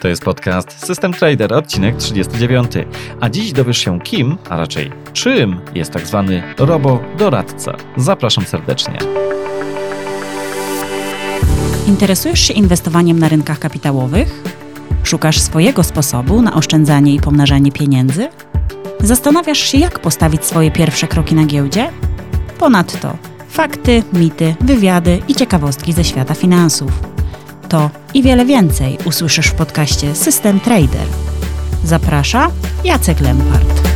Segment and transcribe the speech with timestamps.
[0.00, 2.72] To jest podcast System Trader, odcinek 39.
[3.20, 7.76] A dziś dowiesz się kim, a raczej czym jest tak zwany robo-doradca.
[7.96, 8.98] Zapraszam serdecznie.
[11.88, 14.42] Interesujesz się inwestowaniem na rynkach kapitałowych?
[15.04, 18.28] Szukasz swojego sposobu na oszczędzanie i pomnażanie pieniędzy?
[19.00, 21.90] Zastanawiasz się, jak postawić swoje pierwsze kroki na giełdzie?
[22.58, 23.16] Ponadto
[23.50, 26.92] fakty, mity, wywiady i ciekawostki ze świata finansów.
[27.68, 31.06] To i wiele więcej usłyszysz w podcaście System Trader.
[31.84, 32.50] Zaprasza
[32.84, 33.90] Jacek Lempart.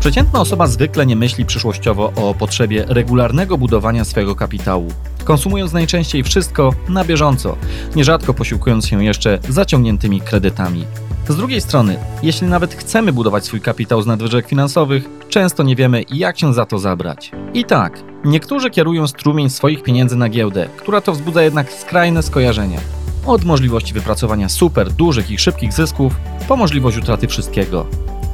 [0.00, 4.88] Przeciętna osoba zwykle nie myśli przyszłościowo o potrzebie regularnego budowania swojego kapitału,
[5.24, 7.56] konsumując najczęściej wszystko na bieżąco,
[7.96, 10.84] nierzadko posiłkując się jeszcze zaciągniętymi kredytami.
[11.28, 16.04] Z drugiej strony, jeśli nawet chcemy budować swój kapitał z nadwyżek finansowych, często nie wiemy,
[16.10, 17.30] jak się za to zabrać.
[17.54, 22.80] I tak, niektórzy kierują strumień swoich pieniędzy na giełdę, która to wzbudza jednak skrajne skojarzenia.
[23.26, 26.16] Od możliwości wypracowania super dużych i szybkich zysków,
[26.48, 27.86] po możliwość utraty wszystkiego.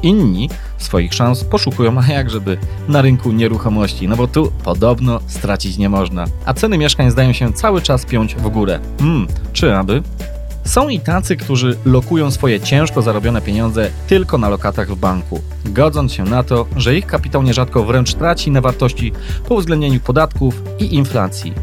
[0.03, 2.57] Inni swoich szans poszukują, a jak żeby,
[2.87, 6.25] na rynku nieruchomości, no bo tu podobno stracić nie można.
[6.45, 8.79] A ceny mieszkań zdają się cały czas piąć w górę.
[8.99, 10.03] Hmm, czy aby?
[10.65, 16.13] Są i tacy, którzy lokują swoje ciężko zarobione pieniądze tylko na lokatach w banku, godząc
[16.13, 19.11] się na to, że ich kapitał nierzadko wręcz traci na wartości
[19.47, 21.53] po uwzględnieniu podatków i inflacji.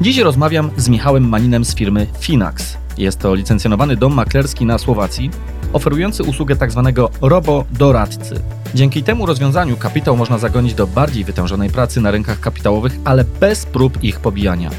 [0.00, 2.76] Dziś rozmawiam z Michałem Maninem z firmy Finax.
[2.98, 5.30] Jest to licencjonowany dom maklerski na Słowacji,
[5.72, 6.82] oferujący usługę tzw.
[6.84, 8.42] Tak robo-doradcy.
[8.74, 13.66] Dzięki temu rozwiązaniu kapitał można zagonić do bardziej wytężonej pracy na rynkach kapitałowych, ale bez
[13.66, 14.70] prób ich pobijania.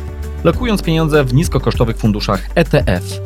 [0.43, 3.21] Lokując pieniądze w niskokosztowych funduszach ETF,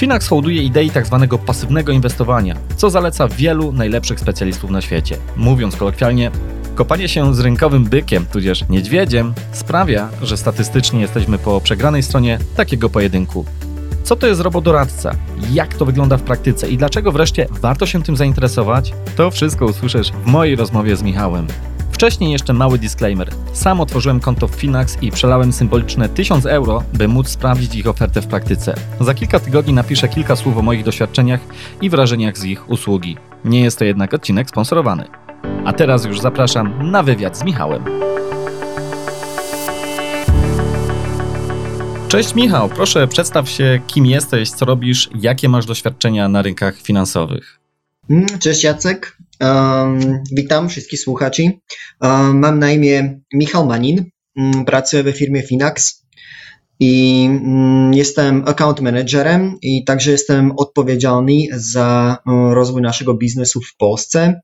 [0.00, 1.26] Finax hołduje idei tzw.
[1.30, 5.16] Tak pasywnego inwestowania, co zaleca wielu najlepszych specjalistów na świecie.
[5.36, 6.30] Mówiąc kolokwialnie,
[6.74, 12.90] kopanie się z rynkowym bykiem, tudzież niedźwiedziem, sprawia, że statystycznie jesteśmy po przegranej stronie takiego
[12.90, 13.44] pojedynku.
[14.02, 15.16] Co to jest robodoradca?
[15.52, 18.92] Jak to wygląda w praktyce i dlaczego wreszcie warto się tym zainteresować?
[19.16, 21.46] To wszystko usłyszysz w mojej rozmowie z Michałem.
[22.00, 23.30] Wcześniej jeszcze mały disclaimer.
[23.52, 28.22] Sam otworzyłem konto w Finax i przelałem symboliczne 1000 euro, by móc sprawdzić ich ofertę
[28.22, 28.74] w praktyce.
[29.00, 31.40] Za kilka tygodni napiszę kilka słów o moich doświadczeniach
[31.80, 33.16] i wrażeniach z ich usługi.
[33.44, 35.04] Nie jest to jednak odcinek sponsorowany.
[35.64, 37.84] A teraz już zapraszam na wywiad z Michałem.
[42.08, 47.60] Cześć Michał, proszę przedstaw się, kim jesteś, co robisz, jakie masz doświadczenia na rynkach finansowych.
[48.10, 49.16] Mm, cześć Jacek,
[50.32, 51.42] witam wszystkich słuchaczy.
[52.34, 54.04] Mam na imię Michał Manin,
[54.36, 56.06] um, pracuję w firmie Finax
[56.80, 62.18] i mm, jestem account managerem i także jestem odpowiedzialny za
[62.50, 64.40] rozwój naszego biznesu w Polsce.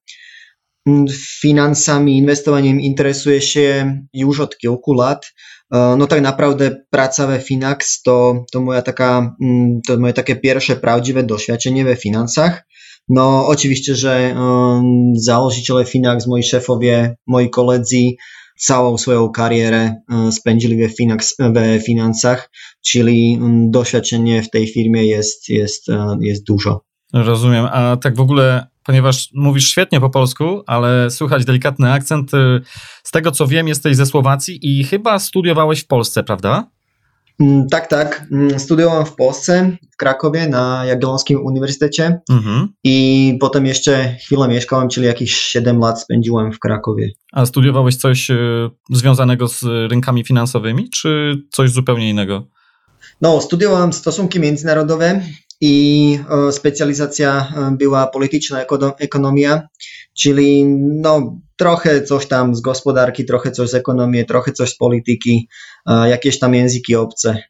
[1.41, 5.33] Finansami, inwestowaniem interesuję się już od kilku lat.
[5.73, 10.37] E, no tak naprawdę praca we Finax to, to, moja taka, mm, to moje takie
[10.37, 12.67] pierwsze prawdziwe doświadczenie we finansach.
[13.09, 14.35] No oczywiście, że
[15.15, 17.97] założyciele Finax, moi szefowie, moi koledzy
[18.59, 19.95] całą swoją karierę
[20.31, 22.51] spędzili we, Finax, we finansach,
[22.85, 26.81] czyli doświadczenie w tej firmie jest, jest, um, jest dużo.
[27.13, 32.35] Rozumiem, a tak w ogóle ponieważ mówisz świetnie po polsku, ale słychać delikatny akcent.
[32.35, 32.61] Y,
[33.03, 36.71] z tego co wiem, jesteś ze Słowacji i chyba studiowałeś w Polsce, prawda?
[37.41, 38.27] Mm, tak, tak.
[38.33, 42.69] Mm, studiowałem w Polsce, w Krakowie na Jagiellonskim Uniwersytecie mhm.
[42.85, 47.11] i potem jeszcze chwilę mieszkałem, czyli jakieś 7 lat spędziłem w Krakowie.
[47.33, 52.47] A studiowałeś coś y, związanego z rynkami finansowymi, czy coś zupełnie innego?
[53.21, 55.21] No, studiowałem stosunki międzynarodowe
[55.61, 58.65] i e, specjalizacja e, była polityczna
[58.99, 59.69] ekonomia,
[60.15, 65.49] czyli no, trochę coś tam z gospodarki, trochę coś z ekonomii, trochę coś z polityki,
[65.49, 67.43] e, jakieś tam języki obce.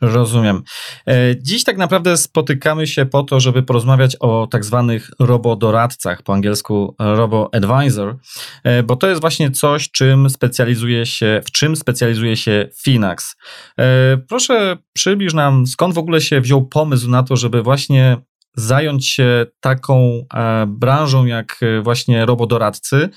[0.00, 0.62] Rozumiem.
[1.08, 6.34] E, dziś tak naprawdę spotykamy się po to, żeby porozmawiać o tak zwanych robodoradcach, po
[6.34, 8.16] angielsku robo-advisor,
[8.64, 13.36] e, bo to jest właśnie coś, czym specjalizuje się, w czym specjalizuje się Finax.
[13.78, 18.16] E, proszę przybliż nam, skąd w ogóle się wziął pomysł na to, żeby właśnie
[18.56, 20.22] zająć się taką
[20.66, 23.08] branżą jak właśnie robodoradcy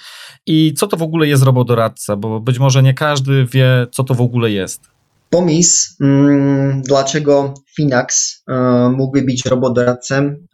[0.45, 4.13] i co to w ogóle jest robodoradca, bo być może nie każdy wie, co to
[4.13, 4.81] w ogóle jest
[5.29, 8.53] pomysł, mm, dlaczego Finax e,
[8.97, 10.47] mógłby być robodoradcem,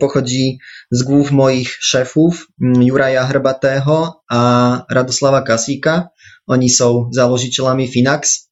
[0.00, 0.58] pochodzi
[0.90, 6.08] z głów moich szefów mm, Juraja Herbatego a Radosława Kasika.
[6.46, 8.43] Oni są założycielami Finax.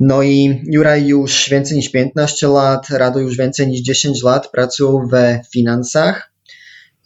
[0.00, 5.06] No i Juraj już więcej niż 15 lat, Rado już więcej niż 10 lat pracują
[5.10, 6.32] we finansach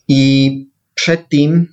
[0.08, 0.70] i
[1.00, 1.68] Przedtým,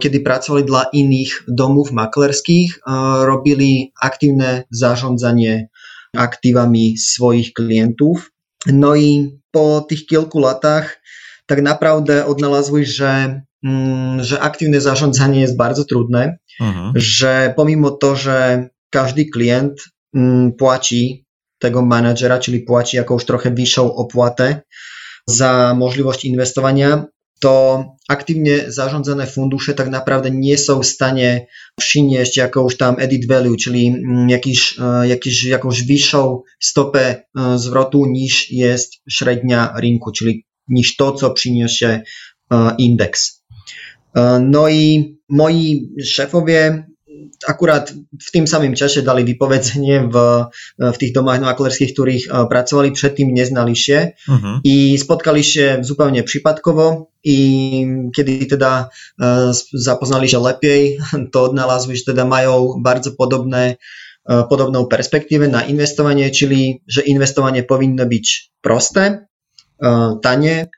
[0.00, 2.82] kiedy pracovali dla iných domov maklerských,
[3.22, 5.68] robili aktívne zarządzanie
[6.16, 8.32] aktywami swoich klientów.
[8.66, 11.00] No i po tych kilku latach
[11.46, 16.92] tak naprawdę odnalazłeś, że, mm, że aktywne zarządzanie jest bardzo trudne, mhm.
[16.94, 19.72] że pomimo to, że każdy klient
[20.58, 21.26] płaci
[21.58, 24.62] tego menadżera, czyli płaci jakąś trochę wyższą opłatę
[25.26, 27.06] za możliwość inwestowania,
[27.40, 31.46] to aktywnie zarządzane fundusze tak naprawdę nie są w stanie
[31.78, 38.06] przynieść jakąś tam edit value, czyli mm, jakiś, e, jakiś, jakąś wyższą stopę e, zwrotu
[38.06, 42.02] niż jest średnia rynku, czyli niż to, co przyniesie
[42.52, 43.40] e, indeks.
[44.40, 46.86] No i moi szefowie
[47.46, 50.16] akurát v tým samým čase dali vypovedzenie v,
[50.78, 53.98] v tých domách maklerských, ktorých eh, pracovali, predtým neznališie.
[54.28, 54.36] Uh-huh.
[54.36, 54.52] Mhm.
[54.64, 57.38] I spotkali šie zupełnie przypadkowo i
[58.16, 60.82] kedy teda eh, zapoznali, že lepiej,
[61.32, 67.64] to odnalazły, że teda mają bardzo podobne eh, podobnou perspektíve na investovanie, čili že investovanie
[67.64, 68.26] povinno byť
[68.60, 69.26] prosté,
[70.20, 70.68] tanie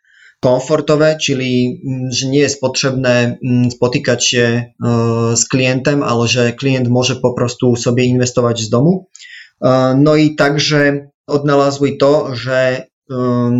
[0.43, 6.53] komfortowe, czyli mm, że nie jest potrzebne mm, spotykać się e, z klientem, ale że
[6.53, 9.09] klient może po prostu sobie inwestować z domu.
[9.65, 12.87] E, no i także odnalazły to, że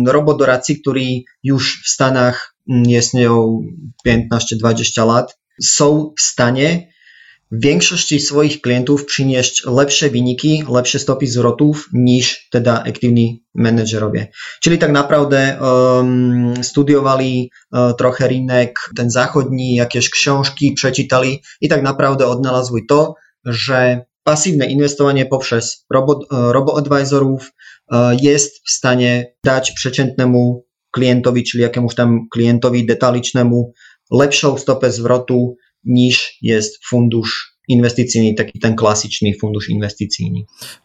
[0.07, 1.03] robodoradcy, który
[1.43, 3.61] już w Stanach mm, istnieją
[4.07, 6.92] 15-20 lat, są w stanie
[7.53, 14.27] większości swoich klientów przynieść lepsze wyniki, lepsze stopy zwrotów niż teda aktywni menedżerowie.
[14.61, 21.83] Czyli tak naprawdę um, studiowali uh, trochę rynek, ten zachodni, jakieś książki przeczytali i tak
[21.83, 23.15] naprawdę odnalazły to,
[23.45, 27.51] że pasywne inwestowanie poprzez uh, robo-advisorów
[27.91, 33.73] uh, jest w stanie dać przeciętnemu klientowi, czyli jakiemuś tam klientowi detalicznemu
[34.11, 35.55] lepszą stopę zwrotu
[35.85, 40.39] niż jest fundusz inwestycyjny, taki ten klasyczny fundusz inwestycyjny.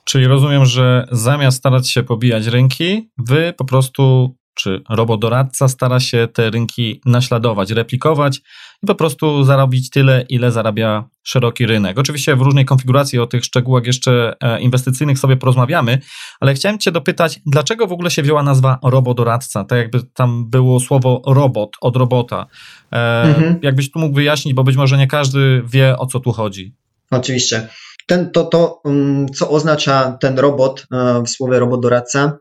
[0.05, 6.29] Czyli rozumiem, że zamiast starać się pobijać rynki, wy po prostu czy robodoradca stara się
[6.33, 8.41] te rynki naśladować, replikować
[8.83, 11.99] i po prostu zarobić tyle, ile zarabia szeroki rynek.
[11.99, 15.99] Oczywiście w różnej konfiguracji o tych szczegółach jeszcze e, inwestycyjnych sobie porozmawiamy,
[16.41, 19.65] ale chciałem Cię dopytać, dlaczego w ogóle się wzięła nazwa robodoradca?
[19.65, 22.47] Tak jakby tam było słowo robot od robota.
[22.93, 23.59] E, mhm.
[23.63, 26.75] Jakbyś tu mógł wyjaśnić, bo być może nie każdy wie, o co tu chodzi.
[27.11, 27.69] Oczywiście.
[28.07, 32.39] Ten, to, to, mm, co oznacza ten robot e, w słowie robodoradca,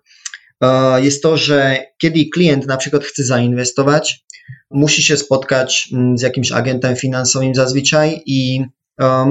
[0.97, 4.25] jest to, że kiedy klient na przykład chce zainwestować,
[4.71, 8.65] musi się spotkać mm, z jakimś agentem finansowym zazwyczaj i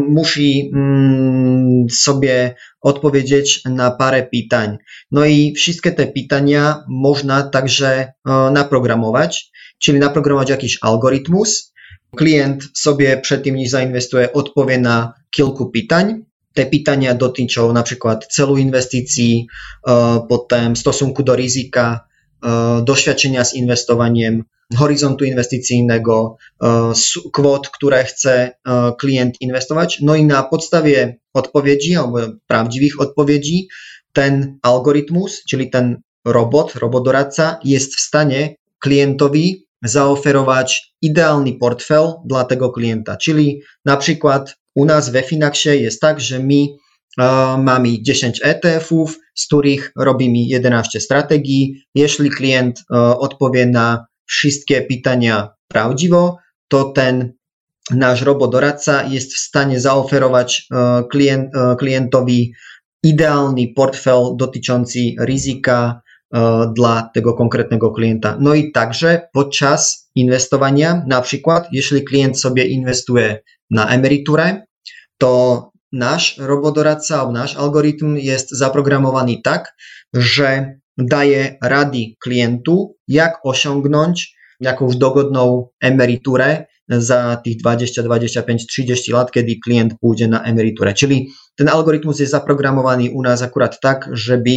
[0.09, 4.77] musi mm, sobie odpowiedzieć na parę pytań.
[5.11, 8.13] No i wszystkie te pytania można także
[8.53, 11.73] naprogramować, czyli naprogramować jakiś algorytmus.
[12.17, 16.25] Klient sobie przed tym, niż zainwestuje, odpowie na kilku pytań
[16.57, 19.47] te pytania dotyczą na przykład celu inwestycji,
[19.89, 22.01] e, potem stosunku do ryzyka,
[22.45, 24.45] e, doświadczenia z inwestowaniem,
[24.77, 26.93] horyzontu inwestycyjnego, e,
[27.33, 28.51] kwot, które chce
[28.99, 29.99] klient inwestować.
[30.03, 33.69] No i na podstawie odpowiedzi albo prawdziwych odpowiedzi
[34.13, 42.71] ten algorytmus, czyli ten robot, robodoradca jest w stanie klientowi zaoferować idealny portfel dla tego
[42.71, 43.17] klienta.
[43.17, 43.97] Czyli na
[44.77, 46.67] u nas we Finaxie jest tak, że my
[47.59, 51.83] mamy 10 ETF-ów, z których robimy 11 strategii.
[51.95, 52.85] Jeśli klient
[53.19, 56.37] odpowie na wszystkie pytania prawdziwo,
[56.69, 57.33] to ten
[57.91, 60.69] nasz robodoradca jest w stanie zaoferować
[61.11, 62.53] klient, klientowi
[63.05, 66.01] idealny portfel dotyczący ryzyka
[66.77, 68.37] dla tego konkretnego klienta.
[68.41, 74.67] No i także podczas inwestowania, na przykład, jeśli klient sobie inwestuje na emeryturę,
[75.19, 79.75] to nasz robodoradca, nasz algorytm jest zaprogramowany tak,
[80.15, 89.31] że daje rady klientu, jak osiągnąć jakąś dogodną emeryturę za tych 20, 25, 30 lat,
[89.31, 90.95] kiedy klient pójdzie na emeryturę.
[90.95, 94.51] Czyli ten algorytm jest zaprogramowany u nas akurat tak, żeby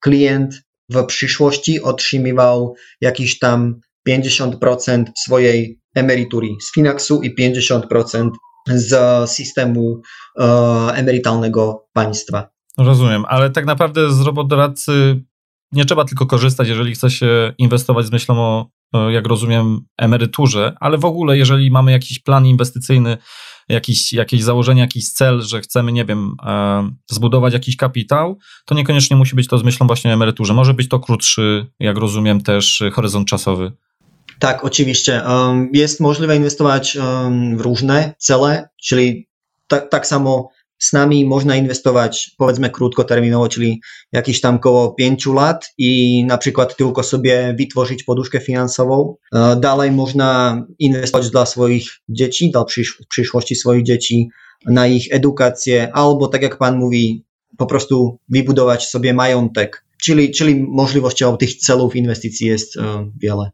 [0.00, 0.54] klient
[0.90, 8.30] w przyszłości otrzymywał jakiś tam 50% swojej emerytury z Finaxu i 50%
[8.68, 10.00] z systemu
[10.40, 10.44] e,
[10.94, 12.48] emerytalnego państwa.
[12.78, 15.22] Rozumiem, ale tak naprawdę z robodoradcy
[15.72, 20.98] nie trzeba tylko korzystać, jeżeli chce się inwestować z myślą o, jak rozumiem, emeryturze, ale
[20.98, 23.18] w ogóle, jeżeli mamy jakiś plan inwestycyjny,
[23.68, 29.16] jakiś, jakieś założenie, jakiś cel, że chcemy, nie wiem, e, zbudować jakiś kapitał, to niekoniecznie
[29.16, 30.54] musi być to z myślą właśnie o emeryturze.
[30.54, 33.72] Może być to krótszy, jak rozumiem, też horyzont czasowy.
[34.42, 35.22] Tak, oczywiście.
[35.72, 36.98] Jest możliwe inwestować
[37.56, 39.28] w różne cele, czyli
[39.68, 43.80] tak, tak samo s nami można inwestovať povedzme krátkotermínovo, čili
[44.12, 49.16] jakýś tam koło 5 lat i na przykład tylko sobie vytvořiť poduszkę finansową.
[49.60, 52.64] Dalej można inwestować dla swoich dzieci, dla
[53.08, 54.28] przyszłości swoich dzieci,
[54.66, 57.24] na ich edukację, albo tak jak pan mówi,
[57.58, 59.84] po prostu vybudować sobie majątek.
[60.02, 62.74] Czyli, czyli możliwością tych celów inwestycji jest
[63.22, 63.50] wiele.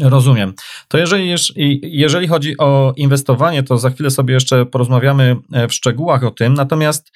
[0.00, 0.52] Rozumiem.
[0.88, 1.34] To jeżeli,
[1.82, 6.54] jeżeli chodzi o inwestowanie, to za chwilę sobie jeszcze porozmawiamy e, w szczegółach o tym.
[6.54, 7.12] Natomiast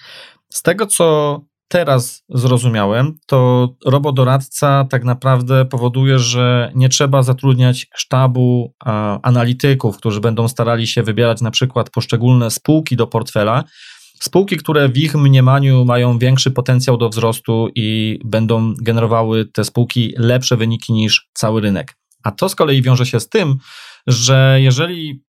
[0.52, 8.74] z tego, co teraz zrozumiałem, to robodoradca tak naprawdę powoduje, że nie trzeba zatrudniać sztabu
[9.22, 13.64] analityków, którzy będą starali się wybierać na przykład poszczególne spółki do portfela.
[14.20, 20.14] Spółki, które w ich mniemaniu mają większy potencjał do wzrostu i będą generowały te spółki
[20.18, 21.95] lepsze wyniki niż cały rynek.
[22.26, 23.56] A to z kolei wiąże się z tym,
[24.06, 25.24] że jeżeli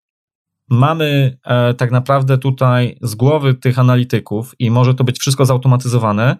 [0.70, 6.36] mamy e, tak naprawdę tutaj z głowy tych analityków i może to być wszystko zautomatyzowane,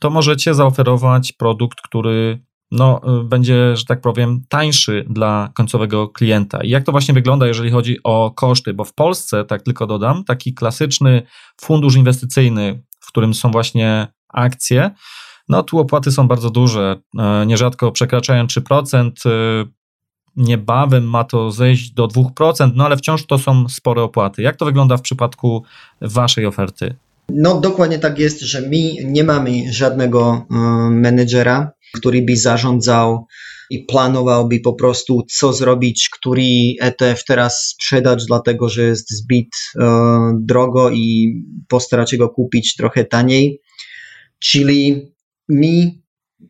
[0.00, 6.64] to możecie zaoferować produkt, który no, e, będzie, że tak powiem, tańszy dla końcowego klienta.
[6.64, 8.74] I jak to właśnie wygląda, jeżeli chodzi o koszty?
[8.74, 11.22] Bo w Polsce, tak tylko dodam, taki klasyczny
[11.60, 14.90] fundusz inwestycyjny, w którym są właśnie akcje,
[15.48, 19.66] no tu opłaty są bardzo duże, e, nierzadko przekraczają 3%,
[20.36, 24.42] niebawem ma to zejść do 2%, no ale wciąż to są spore opłaty.
[24.42, 25.62] Jak to wygląda w przypadku
[26.00, 26.94] Waszej oferty?
[27.28, 30.46] No dokładnie tak jest, że my nie mamy żadnego
[30.90, 33.26] menedżera, który by zarządzał
[33.70, 36.42] i planowałby po prostu, co zrobić, który
[36.80, 39.46] ETF teraz sprzedać, dlatego że jest zbyt
[39.80, 41.34] e, drogo i
[41.68, 43.60] postarać się go kupić trochę taniej.
[44.38, 45.12] Czyli
[45.48, 45.90] my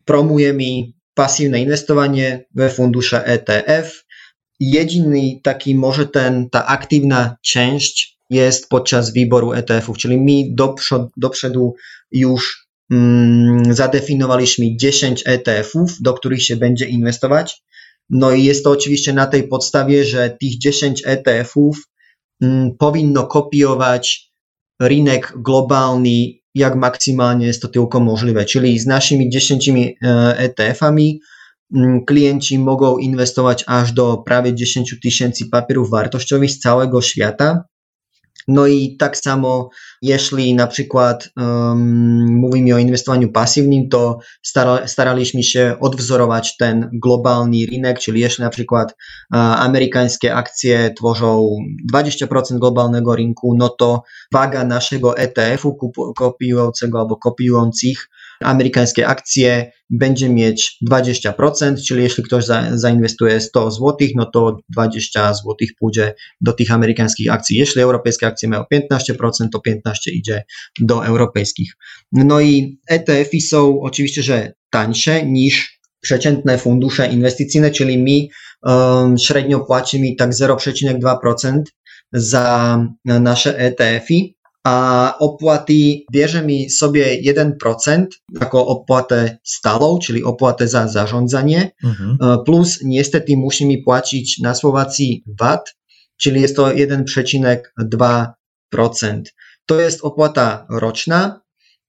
[0.05, 0.63] promujemy
[1.13, 4.05] pasywne inwestowanie we fundusze ETF.
[4.59, 10.75] Jedyny taki może ten, ta aktywna część jest podczas wyboru ETF-ów, czyli do,
[11.17, 11.75] do przodu
[12.11, 17.63] już mm, zadefiniowaliśmy 10 ETF-ów, do których się będzie inwestować.
[18.09, 21.77] No i jest to oczywiście na tej podstawie, że tych 10 ETF-ów
[22.41, 24.31] mm, powinno kopiować
[24.81, 28.45] rynek globalny jak maksymalnie jest to tylko możliwe.
[28.45, 29.69] Czyli z naszymi 10
[30.37, 31.19] ETF-ami
[31.75, 37.63] mm, klienci mogą inwestować aż do prawie 10 tysięcy papierów wartościowych z całego świata.
[38.47, 39.69] No i tak samo,
[40.01, 47.57] jeśli na przykład um, mówimy o inwestowaniu pasywnym, to stara, staraliśmy się odwzorować ten globalny
[47.71, 51.57] rynek, czyli jeśli na przykład uh, amerykańskie akcje tworzą
[51.93, 55.77] 20% globalnego rynku, no to waga naszego ETF-u
[56.15, 58.09] kopiującego albo kopiujących
[58.43, 65.33] amerykańskie akcje będzie mieć 20%, czyli jeśli ktoś za, zainwestuje 100 zł, no to 20
[65.33, 67.57] zł pójdzie do tych amerykańskich akcji.
[67.57, 70.43] Jeśli europejskie akcje mają 15%, to 15% idzie
[70.79, 71.73] do europejskich.
[72.11, 78.27] No i ETF-y są oczywiście, że tańsze niż przeciętne fundusze inwestycyjne, czyli my
[78.73, 81.61] um, średnio płacimy tak 0,2%
[82.13, 85.73] za nasze ETF-y, a opłaty
[86.11, 88.05] bierzemy sobie 1%
[88.41, 91.71] jako opłatę stałą, czyli opłatę za zarządzanie.
[92.21, 95.75] E, plus niestety musimy płacić na Słowacji VAT,
[96.17, 99.21] czyli jest to 1,2%.
[99.65, 101.41] To jest opłata roczna,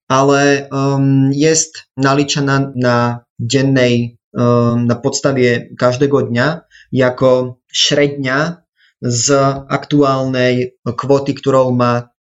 [0.07, 6.61] ale um, jest naliczana na dziennej, um, na podstawie każdego dnia
[6.91, 8.63] jako średnia
[9.01, 9.31] z
[9.69, 12.12] aktualnej kwoty, którą ma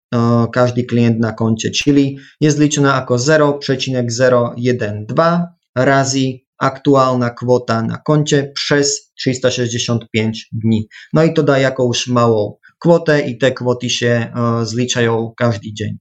[0.53, 9.11] każdy klient na koncie, czyli jest liczona jako 0,012 razy aktualna kwota na koncie przez
[9.17, 10.87] 365 dni.
[11.13, 15.97] No i to da jakąś małą kwotę i te kwoty się zliczają każdy dzień.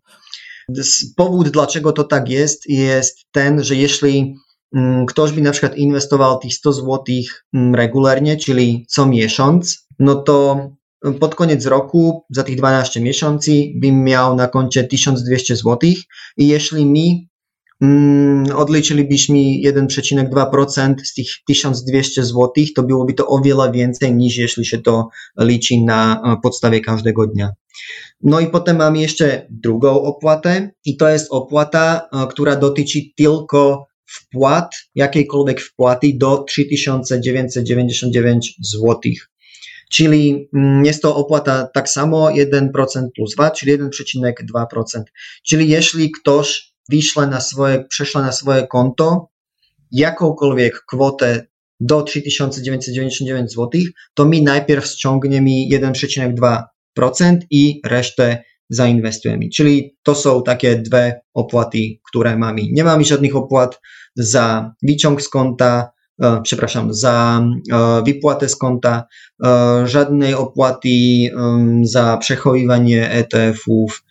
[1.17, 4.35] Powód, dlaczego to tak jest, jest ten, że jeśli
[4.77, 7.05] mm, ktoś by na przykład inwestował tych 100 zł
[7.55, 10.69] mm, regularnie, czyli co miesiąc, no to
[11.21, 15.79] pod koniec roku, za tych 12 miesięcy, bym miał na koncie 1200 zł
[16.37, 17.29] i jeśli mi
[17.81, 24.67] mm, odliczylibyśmy 1,2% z tych 1200 zł, to byłoby to o wiele więcej niż jeśli
[24.67, 27.51] się to liczy na e, podstawie każdego dnia.
[28.23, 33.87] No i potem mamy jeszcze drugą opłatę i to jest opłata, e, która dotyczy tylko
[34.07, 39.01] wpłat, jakiejkolwiek wpłaty do 3999 zł.
[39.93, 42.71] Czyli mm, jest to opłata tak samo 1%
[43.15, 45.03] plus VAT, czyli 1,2%.
[45.43, 49.29] Czyli jeśli ktoś wyśle na swoje, prześle na swoje konto
[49.93, 51.47] jakąkolwiek kwotę
[51.81, 53.69] do 3999 zł,
[54.15, 59.49] to mi najpierw ściągnie mi 1,2% i resztę zainwestujemy.
[59.49, 61.79] Czyli to są takie dwie opłaty,
[62.09, 62.63] które mamy.
[62.71, 63.81] Nie mamy żadnych opłat
[64.17, 65.91] za wyciąg z konta,
[66.43, 69.05] przepraszam, za e, wypłatę z konta,
[69.45, 70.89] e, żadnej opłaty
[71.83, 74.05] za przechowywanie ETF-ów.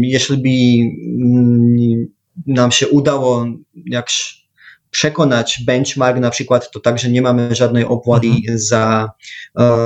[0.00, 0.48] Jeśli by
[1.24, 2.06] mm,
[2.46, 3.46] nam się udało
[3.86, 4.06] jak
[4.90, 8.58] przekonać benchmark na przykład, to także nie mamy żadnej opłaty mhm.
[8.58, 9.10] za,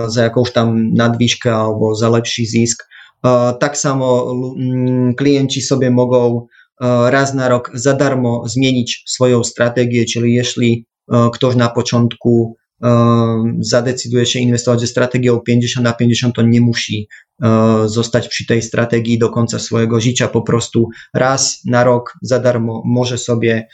[0.06, 2.88] za jakąś tam nadwyżkę albo za lepszy zysk.
[3.60, 6.46] Tak samo mm, klienci sobie mogą
[7.06, 10.86] raz na rok za darmo zmienić swoją strategię, czyli jeśli
[11.32, 12.56] ktoś na początku
[13.58, 17.08] zadecyduje się inwestować ze strategią 50 na 50, to nie musi
[17.86, 20.28] zostać przy tej strategii do końca swojego życia.
[20.28, 23.68] Po prostu raz na rok za darmo może sobie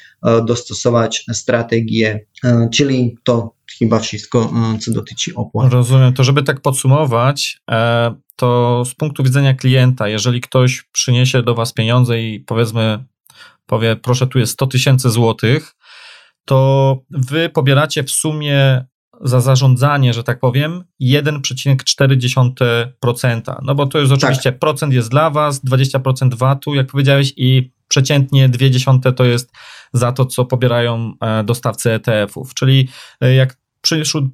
[0.47, 2.27] dostosować strategię,
[2.73, 5.73] czyli to chyba wszystko, co dotyczy opłat.
[5.73, 6.15] Rozumiem.
[6.15, 11.73] To żeby tak podsumować, e, to z punktu widzenia klienta, jeżeli ktoś przyniesie do Was
[11.73, 13.05] pieniądze i powiedzmy
[13.67, 15.75] powie, proszę, tu jest 100 tysięcy złotych,
[16.51, 18.85] to Wy pobieracie w sumie
[19.21, 23.57] za zarządzanie, że tak powiem, 1,4%.
[23.63, 24.61] No bo to jest oczywiście, tak.
[24.61, 29.53] procent jest dla Was, 20% VAT-u, jak powiedziałeś, i przeciętnie 0,2 to jest
[29.93, 32.55] za to, co pobierają e, dostawcy ETF-ów.
[32.55, 32.89] Czyli
[33.21, 33.57] e, jak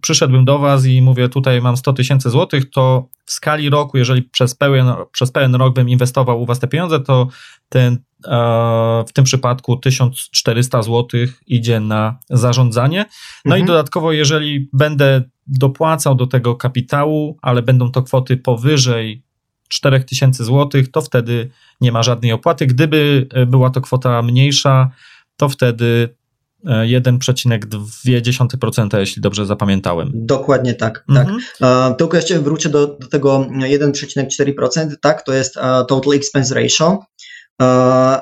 [0.00, 4.22] przyszedłbym do Was i mówię, tutaj mam 100 tysięcy złotych, to w skali roku, jeżeli
[4.22, 7.28] przez pełen, przez pełen rok bym inwestował u Was te pieniądze, to
[7.68, 13.04] ten, e, w tym przypadku 1400 złotych idzie na zarządzanie.
[13.44, 13.62] No mhm.
[13.62, 19.22] i dodatkowo, jeżeli będę dopłacał do tego kapitału, ale będą to kwoty powyżej
[19.68, 21.50] 4000 złotych, to wtedy
[21.80, 22.66] nie ma żadnej opłaty.
[22.66, 24.90] Gdyby e, była to kwota mniejsza,
[25.36, 26.16] to wtedy
[26.66, 30.10] 1,2%, jeśli dobrze zapamiętałem.
[30.14, 31.04] Dokładnie tak.
[31.14, 31.28] tak.
[31.28, 31.40] Mhm.
[31.58, 31.98] tak.
[31.98, 35.54] tylko jeszcze wrócę do, do tego 1,4%, tak, to jest
[35.88, 37.04] total expense ratio,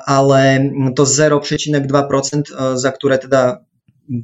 [0.05, 3.65] ale to 0,2%, za które teda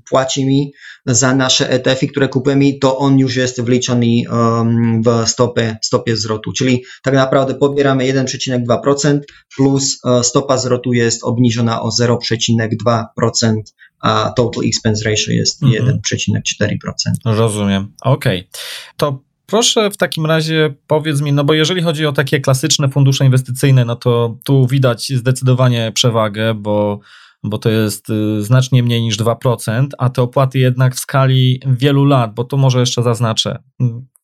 [0.09, 0.73] płaci mi
[1.05, 6.53] za nasze ETF-y, które kupujemy, to on już jest wliczony um, w stopę, stopie zwrotu.
[6.53, 9.19] Czyli tak naprawdę pobieramy 1,2%
[9.55, 13.53] plus stopa zwrotu jest obniżona o 0,2%
[14.01, 16.77] a total expense ratio jest mm 1,4%.
[17.25, 17.93] Rozumiem.
[18.01, 18.39] Okej.
[18.39, 18.49] Okay.
[18.97, 19.19] To
[19.51, 23.85] Proszę w takim razie powiedz mi, no bo jeżeli chodzi o takie klasyczne fundusze inwestycyjne,
[23.85, 26.99] no to tu widać zdecydowanie przewagę, bo,
[27.43, 32.05] bo to jest y, znacznie mniej niż 2%, a te opłaty jednak w skali wielu
[32.05, 33.63] lat, bo tu może jeszcze zaznaczę,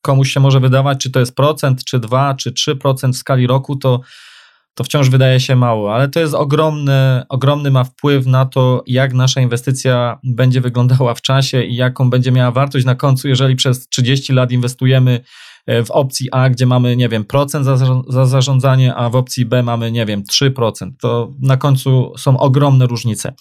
[0.02, 3.76] komuś się może wydawać, czy to jest procent, czy 2, czy 3% w skali roku,
[3.76, 4.02] to
[4.78, 9.14] to wciąż wydaje się mało, ale to jest ogromny, ogromny ma wpływ na to, jak
[9.14, 13.88] nasza inwestycja będzie wyglądała w czasie i jaką będzie miała wartość na końcu, jeżeli przez
[13.90, 15.20] 30 lat inwestujemy
[15.66, 19.46] e, w opcji A, gdzie mamy, nie wiem, procent za, za zarządzanie, a w opcji
[19.46, 20.92] B mamy, nie wiem, 3%.
[21.02, 23.34] To na końcu są ogromne różnice.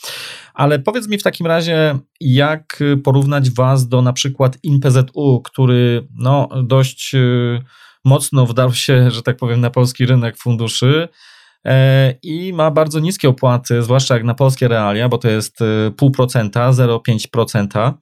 [0.54, 6.48] Ale powiedz mi w takim razie, jak porównać Was do na przykład InPZU, który no,
[6.62, 7.18] dość e,
[8.06, 11.08] mocno wdarł się, że tak powiem, na polski rynek funduszy
[11.64, 16.50] e, i ma bardzo niskie opłaty, zwłaszcza jak na polskie realia, bo to jest 0,5%,
[16.50, 17.92] 0,5%.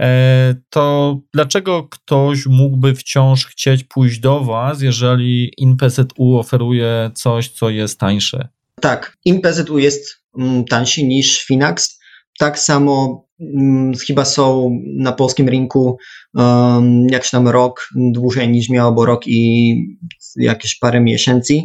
[0.00, 7.70] E, to dlaczego ktoś mógłby wciąż chcieć pójść do Was, jeżeli InPZU oferuje coś, co
[7.70, 8.48] jest tańsze?
[8.80, 12.00] Tak, InPZU jest mm, tańszy niż Finax.
[12.38, 13.24] Tak samo
[14.06, 15.98] chyba są na polskim rynku
[16.34, 19.76] um, jakiś tam rok dłużej niż miał, bo rok i
[20.36, 21.60] jakieś parę miesięcy.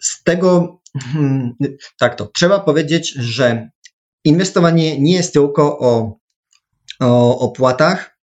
[0.00, 0.80] Z tego,
[1.12, 1.54] hmm,
[1.98, 3.70] tak to, trzeba powiedzieć, że
[4.24, 6.16] inwestowanie nie jest tylko o,
[7.00, 8.18] o opłatach,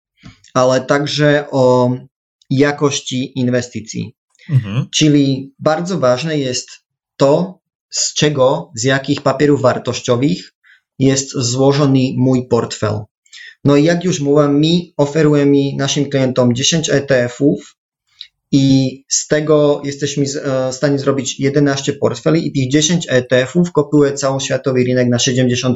[0.53, 1.91] ale także o
[2.49, 4.15] jakości inwestycji.
[4.49, 4.87] Mhm.
[4.95, 6.69] Czyli bardzo ważne jest
[7.17, 10.53] to, z czego, z jakich papierów wartościowych
[10.99, 12.99] jest złożony mój portfel.
[13.63, 17.75] No i jak już mówiłem, my oferujemy naszym klientom 10 ETF-ów
[18.51, 23.67] i z tego jesteśmy e, w stanie zrobić 11 portfeli i tych 10 ETF-ów
[24.15, 25.75] cały światowy rynek na 75%.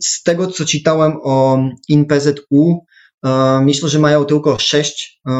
[0.00, 2.78] Z tego, co czytałem o InPZU,
[3.24, 5.34] e, myślę, że mają tylko 6 um,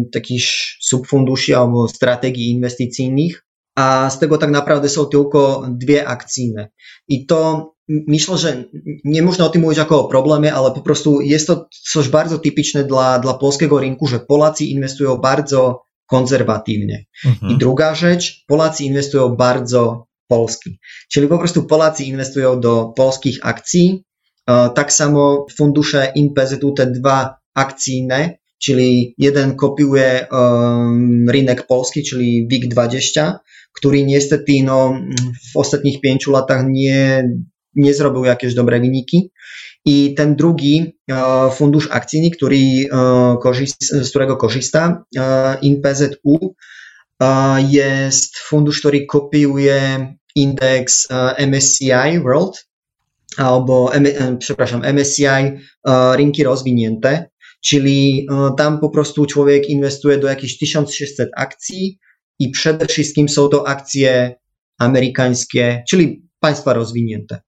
[0.00, 0.44] e, takich
[0.80, 6.68] subfunduszy albo strategii inwestycyjnych, a z tego tak naprawdę są tylko dwie akcyjne.
[7.08, 8.64] I to myślę, że
[9.04, 12.38] nie można o tym mówić jako o problémie, ale po prostu jest to coś bardzo
[12.38, 17.04] typiczne dla, dla polskiego rynku, że Polacy inwestują bardzo konzerwatywnie.
[17.24, 17.52] Mhm.
[17.52, 20.78] I druga rzecz, Polacy inwestują bardzo polski.
[21.12, 24.04] Czyli po prostu Polacy inwestują do polskich akcji.
[24.74, 33.34] Tak samo fundusze InPZU, te dwa akcyjne, czyli jeden kopiuje um, rynek polski, czyli WIG20,
[33.72, 35.00] który niestety no,
[35.52, 37.28] w ostatnich pięciu latach nie,
[37.76, 39.30] nie zrobił jakieś dobre wyniki.
[39.84, 42.58] I ten drugi uh, fundusz akcyjny, który,
[43.42, 46.54] korzyst, z którego korzysta, uh, InPZU,
[47.68, 51.08] jest fundusz, który kopiuje indeks
[51.38, 52.68] MSCI World,
[53.36, 53.92] albo,
[54.38, 55.22] przepraszam, MSCI
[56.14, 57.30] rynki rozwinięte,
[57.64, 61.98] czyli tam po prostu człowiek inwestuje do jakichś 1600 akcji
[62.38, 64.34] i przede wszystkim są to akcje
[64.78, 67.40] amerykańskie, czyli państwa rozwinięte.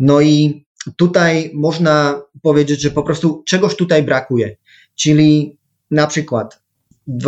[0.00, 0.64] No i
[0.96, 4.56] tutaj można powiedzieć, że po prostu czegoś tutaj brakuje,
[4.94, 5.58] czyli
[5.90, 6.62] na przykład
[7.06, 7.26] w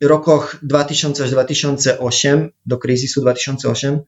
[0.00, 4.00] rokach 2000-2008, do kryzysu 2008,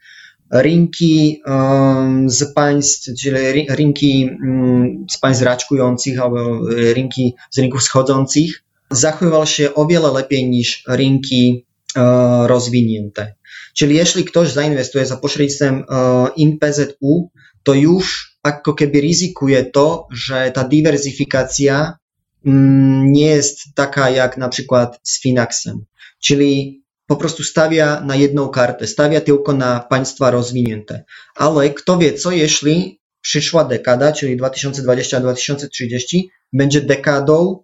[0.51, 8.62] rynki um, z państw, czyli rynki um, z państw raczkujących albo rynki z rynków schodzących
[8.90, 11.66] zachowywały się o wiele lepiej niż rynki
[11.97, 12.03] uh,
[12.47, 13.35] rozwinięte.
[13.75, 17.31] Czyli jeśli ktoś zainwestuje za pośrednictwem uh, INPZU,
[17.62, 21.99] to już jako keby ryzykuje to, że ta dywersyfikacja
[22.44, 25.85] um, nie jest taka jak na przykład z Finaxem.
[26.23, 31.05] Czyli po prostu stawia na jedną kartę, stawia tylko na państwa rozwinięte.
[31.37, 37.62] Ale kto wie, co jeśli przyszła dekada, czyli 2020-2030, będzie dekadą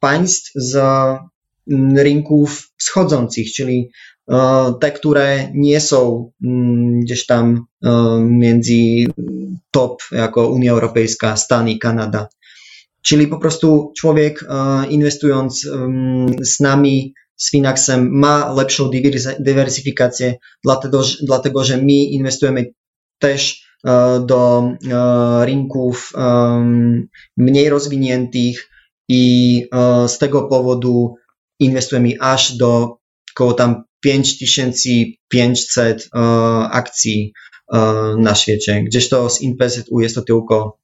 [0.00, 3.90] państw z mm, rynków wschodzących, czyli
[4.30, 8.72] e, te, które nie są mm, gdzieś tam e, między
[9.70, 12.28] top jako Unia Europejska, Stany i Kanada.
[13.06, 14.46] Czyli po prostu człowiek e,
[14.86, 15.68] inwestując
[16.40, 18.90] z nami z Finaxem ma lepszą
[19.40, 22.72] dywersyfikację, dlatego, dlatego że my inwestujemy
[23.18, 26.12] też e, do e, rynków
[27.36, 28.70] mniej rozwiniętych
[29.08, 29.64] i
[30.06, 31.14] z tego powodu
[31.60, 32.96] inwestujemy aż do
[33.34, 36.08] około tam 5500
[36.70, 37.32] akcji
[38.18, 38.84] na świecie.
[38.84, 40.78] Gdzieś to z InPZU jest to tylko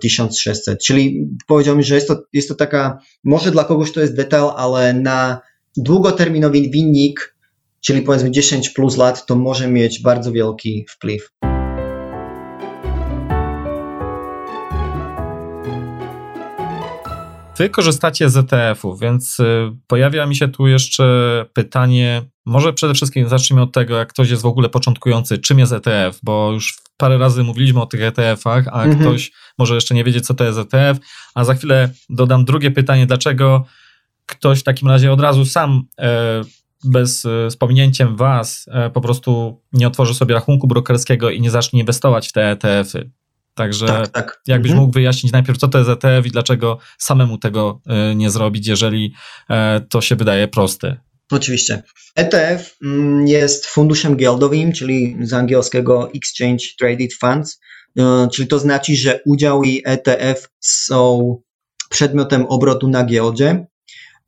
[0.00, 0.84] 1600.
[0.84, 4.94] Czyli powiedziałbym, że jest to, jest to taka, może dla kogoś to jest detal, ale
[4.94, 5.40] na
[5.76, 7.36] długoterminowy wynik,
[7.80, 11.30] czyli powiedzmy 10 plus lat, to może mieć bardzo wielki wpływ.
[17.58, 19.44] Wy korzystacie z ETF-ów, więc y,
[19.86, 24.42] pojawia mi się tu jeszcze pytanie, może przede wszystkim zacznijmy od tego, jak ktoś jest
[24.42, 28.82] w ogóle początkujący, czym jest ETF, bo już parę razy mówiliśmy o tych ETF-ach, a
[28.82, 28.98] mhm.
[29.00, 30.98] ktoś może jeszcze nie wiedzieć, co to jest ETF,
[31.34, 33.64] a za chwilę dodam drugie pytanie, dlaczego
[34.26, 36.42] ktoś w takim razie od razu sam e,
[36.84, 41.50] bez e, z pominięciem was e, po prostu nie otworzy sobie rachunku brokerskiego i nie
[41.50, 43.10] zacznie inwestować w te ETF-y.
[43.54, 44.42] Także tak, tak.
[44.46, 44.84] jakbyś mhm.
[44.84, 47.80] mógł wyjaśnić najpierw, co to jest ETF i dlaczego samemu tego
[48.16, 49.14] nie zrobić, jeżeli
[49.88, 51.00] to się wydaje proste.
[51.30, 51.82] Oczywiście.
[52.16, 57.60] ETF mm, jest funduszem giełdowym, czyli z angielskiego Exchange Traded Funds,
[58.32, 61.36] czyli to znaczy, że udziały ETF są
[61.90, 63.66] przedmiotem obrotu na giełdzie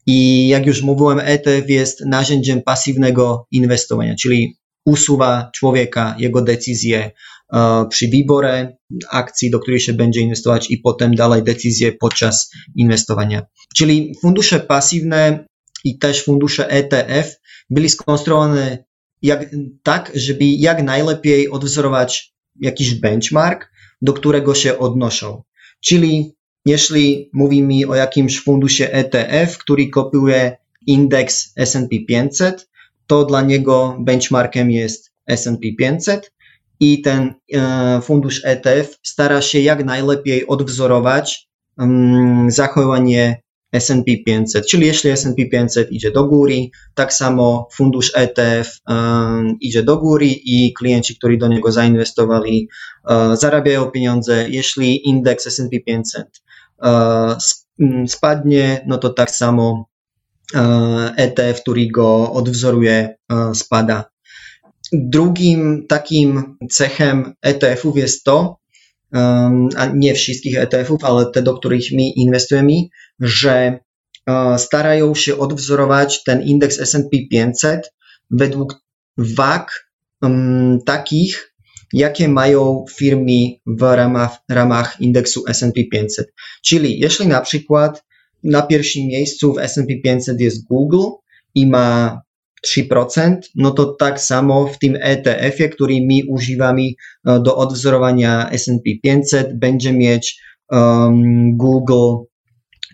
[0.06, 7.10] i jak już mówiłem, ETF jest narzędziem pasywnego inwestowania, czyli usuwa człowieka, jego decyzje
[7.52, 8.76] uh, przy wyborze
[9.10, 13.42] akcji, do której się będzie inwestować i potem dalej decyzje podczas inwestowania.
[13.76, 15.44] Czyli fundusze pasywne
[15.84, 17.36] i też fundusze ETF
[17.70, 18.84] byli skonstruowane
[19.22, 19.46] jak,
[19.82, 23.70] tak, żeby jak najlepiej odwzorować jakiś benchmark,
[24.02, 25.42] do którego się odnoszą.
[25.80, 26.34] Czyli
[26.66, 32.68] jeśli mówimy o jakimś fundusie ETF, który kopiuje indeks S&P 500,
[33.06, 36.32] to dla niego benchmarkiem jest S&P 500
[36.80, 44.87] i ten e, fundusz ETF stara się jak najlepiej odwzorować um, zachowanie S&P 500, czyli
[44.87, 50.72] jeśli S&P 500 idzie do góry, tak samo fundusz ETF um, idzie do góry i
[50.78, 52.68] klienci, którzy do niego zainwestowali,
[53.04, 54.48] uh, zarabiają pieniądze.
[54.48, 56.42] Jeśli indeks S&P 500
[57.80, 59.87] Mm, spadnie, no to tak samo
[61.16, 63.16] ETF, który go odwzoruje,
[63.54, 64.11] spada.
[64.92, 68.56] Drugim takim cechem ETF-ów jest to,
[69.76, 72.72] a nie wszystkich ETF-ów, ale te, do których my inwestujemy,
[73.20, 73.78] że
[74.56, 77.92] starają się odwzorować ten indeks S&P 500
[78.30, 78.83] według
[79.18, 79.90] wag
[80.87, 81.54] takich,
[81.92, 86.33] jakie mają firmy w ramach, ramach indeksu S&P 500.
[86.62, 88.04] Czyli jeśli na przykład
[88.44, 91.06] na pierwszym miejscu w S&P 500 jest Google
[91.54, 92.20] i ma
[92.66, 98.90] 3%, no to tak samo w tym ETF-ie, który my używamy e, do odwzorowania S&P
[99.02, 102.29] 500, będzie mieć um, Google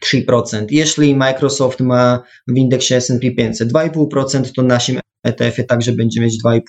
[0.05, 0.67] 3%.
[0.71, 6.61] Jeśli Microsoft ma w indeksie S&P 500 2,5%, to naszym ETF-ie także będzie mieć 2,5%.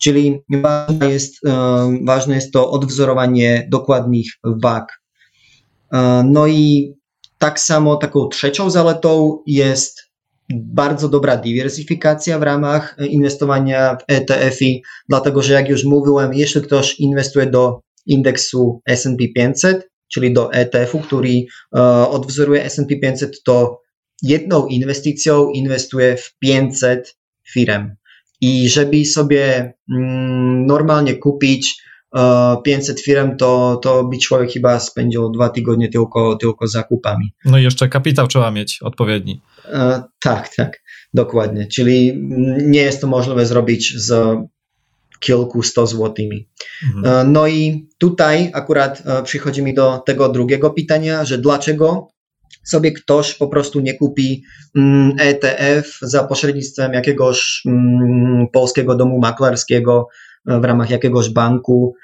[0.00, 1.34] Czyli ważne jest,
[2.04, 5.00] ważne jest to odwzorowanie dokładnych wag.
[6.24, 6.94] No i
[7.38, 10.06] tak samo taką trzecią zaletą jest
[10.54, 17.00] bardzo dobra dywersyfikacja w ramach inwestowania w ETF-i, dlatego że jak już mówiłem, jeśli ktoś
[17.00, 21.80] inwestuje do indeksu S&P 500, czyli do ETF-u, który uh,
[22.14, 23.80] odwzoruje S&P 500, to
[24.22, 27.16] jedną inwestycją inwestuje w 500
[27.52, 27.90] firm.
[28.40, 35.30] I żeby sobie mm, normalnie kupić uh, 500 firm, to, to by człowiek chyba spędził
[35.30, 37.32] dwa tygodnie tylko, tylko zakupami.
[37.44, 39.40] No i jeszcze kapitał trzeba mieć odpowiedni.
[39.72, 40.82] Uh, tak, tak,
[41.14, 41.66] dokładnie.
[41.66, 42.12] Czyli
[42.58, 44.38] nie jest to możliwe zrobić z
[45.20, 46.48] kilku sto złotymi.
[46.96, 47.32] Mhm.
[47.32, 52.08] No i tutaj akurat przychodzi mi do tego drugiego pytania, że dlaczego
[52.64, 54.42] sobie ktoś po prostu nie kupi
[54.76, 60.08] mm, ETF za pośrednictwem jakiegoś mm, polskiego domu maklerskiego
[60.46, 61.94] w ramach jakiegoś banku.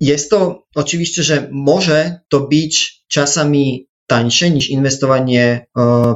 [0.00, 5.66] Jest to oczywiście, że może to być czasami tańsze niż inwestowanie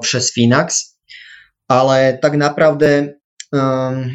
[0.01, 0.99] przez Finax,
[1.69, 3.15] ale tak naprawdę
[3.53, 4.15] um,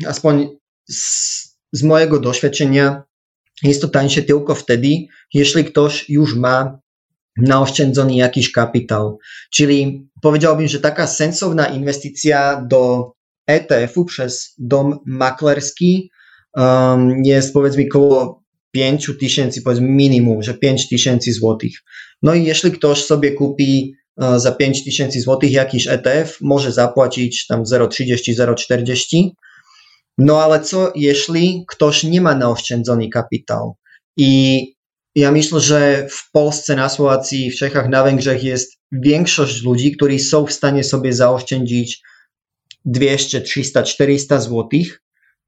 [1.72, 3.04] z mojego doświadczenia
[3.64, 4.88] jest to tańsze tylko wtedy,
[5.34, 6.80] jeśli ktoś już ma
[7.38, 9.20] naoszczędzony jakiś kapitał.
[9.52, 13.12] Czyli powiedziałbym, że taka sensowna inwestycja do
[13.48, 16.12] ETF-u przez dom maklerski
[16.56, 21.72] um, jest powiedzmy około 5 tysięcy, powiedzmy minimum, że 5 tysięcy złotych.
[22.22, 27.48] No i jeśli ktoś sobie kupi uh, za 5 tysięcy złotych jakiś ETF, może zapłacić
[27.48, 29.30] tam 0,30, 0,40
[30.20, 33.76] no ale co jeśli ktoś nie ma naoszczędzony kapitał?
[34.18, 34.62] I
[35.16, 40.20] ja myślę, że w Polsce, na Słowacji, w Czechach, na Węgrzech jest większość ludzi, którzy
[40.20, 42.02] są w stanie sobie zaoszczędzić
[42.86, 45.02] 200, 300, 400 złotych,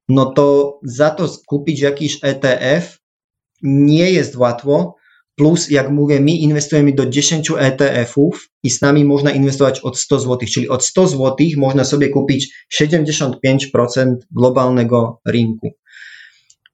[0.08, 2.98] no to za to kupić jakiś ETF
[3.62, 4.94] nie jest łatwo,
[5.36, 10.18] Plus, jak mówię, my inwestujemy do 10 ETF-ów i z nami można inwestować od 100
[10.20, 13.34] zł, czyli od 100 zł można sobie kupić 75%
[14.30, 15.70] globalnego rynku.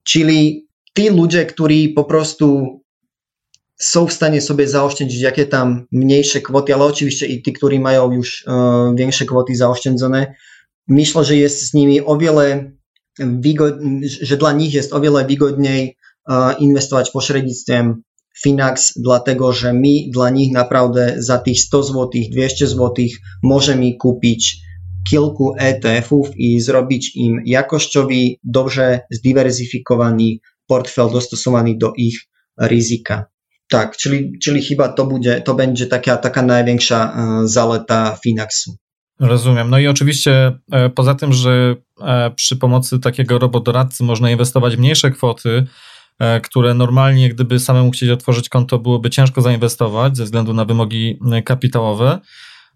[0.03, 0.67] Czyli
[0.97, 2.79] ci ludzie, którzy po prostu
[3.77, 8.13] są w stanie sobie zaoszczędzić jakie tam mniejsze kwoty, ale oczywiście i ci, którzy mają
[8.13, 10.35] już uh, większe kwoty zaoszczędzone,
[10.89, 12.73] myślę, że jest z nimi o wiele
[13.19, 15.97] wygodniej, że dla nich jest o wiele wygodniej
[16.29, 18.03] uh, inwestować pośrednictwem
[18.43, 22.95] Finax, dlatego że my dla nich naprawdę za tych 100 zł, 200 zł
[23.43, 24.57] możemy kupić
[25.11, 30.25] kilku ETF-ów i zrobić im jakościowy, dobrze zdywersyfikowany
[30.67, 32.21] portfel dostosowany do ich
[32.61, 33.25] ryzyka.
[33.69, 38.77] Tak, czyli, czyli chyba to, będzie, to będzie taka, taka największa uh, zaleta Finaxu.
[39.21, 39.71] Rozumiem.
[39.71, 45.11] No i oczywiście e, poza tym, że e, przy pomocy takiego robodoradcy można inwestować mniejsze
[45.11, 45.67] kwoty, E,
[46.43, 51.43] które normalnie, gdyby samemu chcieć otworzyć konto, byłoby ciężko zainwestować ze względu na wymogi e,
[51.43, 52.21] kapitałowe,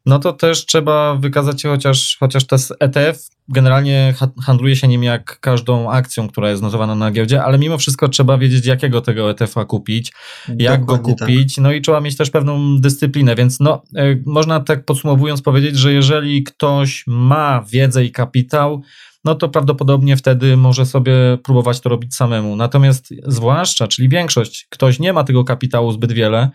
[0.07, 5.41] no to też trzeba wykazać się chociaż, chociaż ten ETF generalnie handluje się nim jak
[5.41, 9.65] każdą akcją, która jest notowana na giełdzie, ale mimo wszystko trzeba wiedzieć, jakiego tego ETF-a
[9.65, 10.13] kupić,
[10.59, 11.29] jak Dokładnie go tak.
[11.29, 11.63] kupić, tak.
[11.63, 15.93] no i trzeba mieć też pewną dyscyplinę, więc no, e, można tak podsumowując powiedzieć, że
[15.93, 18.83] jeżeli ktoś ma wiedzę i kapitał,
[19.25, 21.13] no to prawdopodobnie wtedy może sobie
[21.45, 22.57] próbować to robić samemu.
[22.57, 26.51] Natomiast zwłaszcza, czyli większość, ktoś nie ma tego kapitału zbyt wiele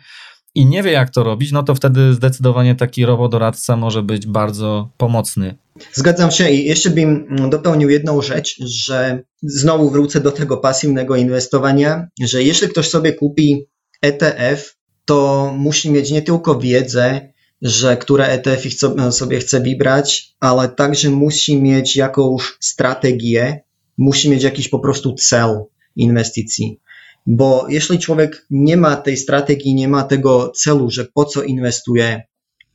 [0.56, 4.90] i nie wie jak to robić, no to wtedy zdecydowanie taki robodoradca może być bardzo
[4.98, 5.56] pomocny.
[5.94, 12.08] Zgadzam się i jeszcze bym dopełnił jedną rzecz, że znowu wrócę do tego pasywnego inwestowania,
[12.22, 13.66] że jeśli ktoś sobie kupi
[14.02, 14.76] ETF,
[15.06, 18.64] to musi mieć nie tylko wiedzę, że które ETF
[19.12, 23.62] sobie chce wybrać, ale także musi mieć jakąś strategię,
[23.98, 25.64] musi mieć jakiś po prostu cel
[25.96, 26.80] inwestycji.
[27.28, 32.24] Bo jeśli człowiek nie ma tej strategii, nie ma tego celu, że po co inwestuje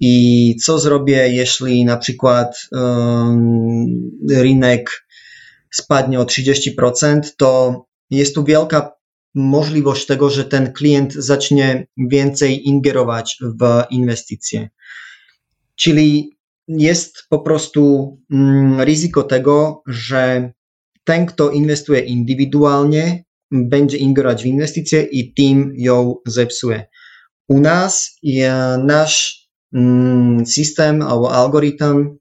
[0.00, 5.06] i co zrobię, jeśli na przykład um, rynek
[5.70, 8.92] spadnie o 30%, to jest tu wielka
[9.34, 14.68] możliwość tego, że ten klient zacznie więcej ingerować w inwestycje.
[15.76, 20.52] Czyli jest po prostu mm, ryzyko tego, że
[21.04, 26.86] ten, kto inwestuje indywidualnie, będzie ingerować w inwestycje i tym ją zepsuje.
[27.48, 28.18] U nas
[28.84, 32.16] nasz mm, system albo algorytm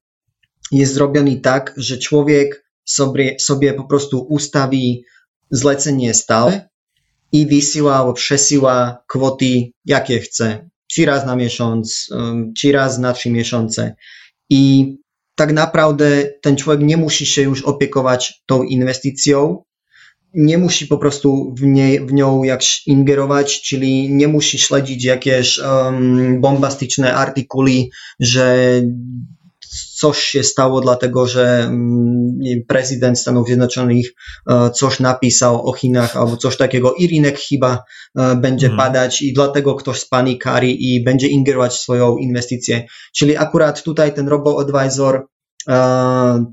[0.71, 5.03] jest zrobiony tak, że człowiek sobie, sobie po prostu ustawi
[5.51, 6.70] zlecenie stałe
[7.31, 10.69] i wysyła albo przesyła kwoty, jakie chce.
[10.87, 12.09] czy raz na miesiąc,
[12.57, 13.95] czy raz na trzy miesiące.
[14.49, 14.95] I
[15.35, 19.63] tak naprawdę ten człowiek nie musi się już opiekować tą inwestycją,
[20.33, 25.59] nie musi po prostu w, nie, w nią jakś ingerować, czyli nie musi śledzić jakieś
[25.59, 27.87] um, bombastyczne artykuły,
[28.19, 28.71] że
[29.71, 34.05] coś się stało, dlatego że mm, prezydent Stanów Zjednoczonych
[34.49, 37.83] e, coś napisał o Chinach albo coś takiego i rynek chyba
[38.17, 38.85] e, będzie hmm.
[38.85, 42.85] padać i dlatego ktoś spanikari i będzie ingerować w swoją inwestycję.
[43.15, 45.25] Czyli akurat tutaj ten robo-advisor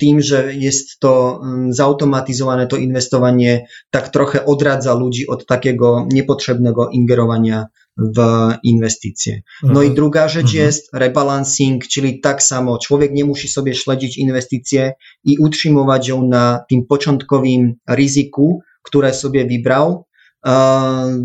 [0.00, 6.88] tym, że jest to mm, zautomatyzowane to inwestowanie, tak trochę odradza ludzi od takiego niepotrzebnego
[6.88, 7.66] ingerowania
[7.98, 8.18] w
[8.62, 9.42] inwestycje.
[9.62, 9.86] No mhm.
[9.86, 10.64] i druga rzecz mhm.
[10.64, 14.92] jest rebalancing, czyli tak samo człowiek nie musi sobie śledzić inwestycje
[15.24, 20.04] i utrzymywać ją na tym początkowym ryzyku, które sobie wybrał,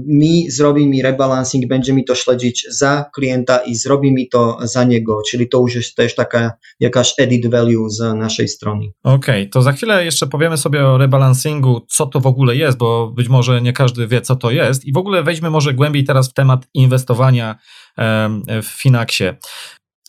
[0.07, 4.83] mi zrobi mi rebalancing, będzie mi to śledzić za klienta i zrobi mi to za
[4.83, 8.85] niego, czyli to już jest też taka jakaś edit value z naszej strony.
[9.03, 12.77] Okej, okay, to za chwilę jeszcze powiemy sobie o rebalancingu, co to w ogóle jest,
[12.77, 16.03] bo być może nie każdy wie, co to jest i w ogóle wejdźmy może głębiej
[16.03, 17.55] teraz w temat inwestowania
[18.63, 19.37] w Finaxie.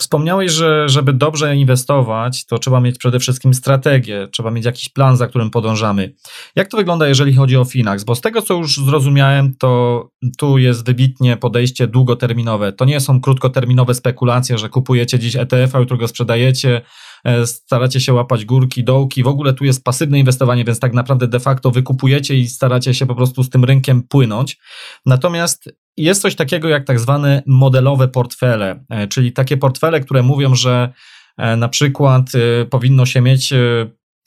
[0.05, 5.17] Wspomniałeś, że żeby dobrze inwestować, to trzeba mieć przede wszystkim strategię, trzeba mieć jakiś plan,
[5.17, 6.15] za którym podążamy.
[6.57, 8.05] Jak to wygląda, jeżeli chodzi o Finax?
[8.05, 10.03] Bo z tego, co już zrozumiałem, to
[10.39, 12.73] tu jest wybitnie podejście długoterminowe.
[12.73, 16.81] To nie są krótkoterminowe spekulacje, że kupujecie dziś ETF, a jutro go sprzedajecie,
[17.25, 19.23] e, staracie się łapać górki, dołki.
[19.23, 23.07] W ogóle tu jest pasywne inwestowanie, więc tak naprawdę de facto wykupujecie i staracie się
[23.07, 24.59] po prostu z tym rynkiem płynąć.
[25.07, 30.55] Natomiast jest coś takiego jak tak zwane modelowe portfele, e, czyli takie portfele, które mówią,
[30.55, 30.93] że
[31.39, 33.53] e, na przykład e, powinno się mieć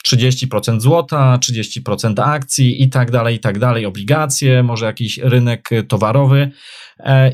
[0.08, 6.52] 30% złota, 30% akcji i tak dalej, i tak dalej, obligacje, może jakiś rynek towarowy.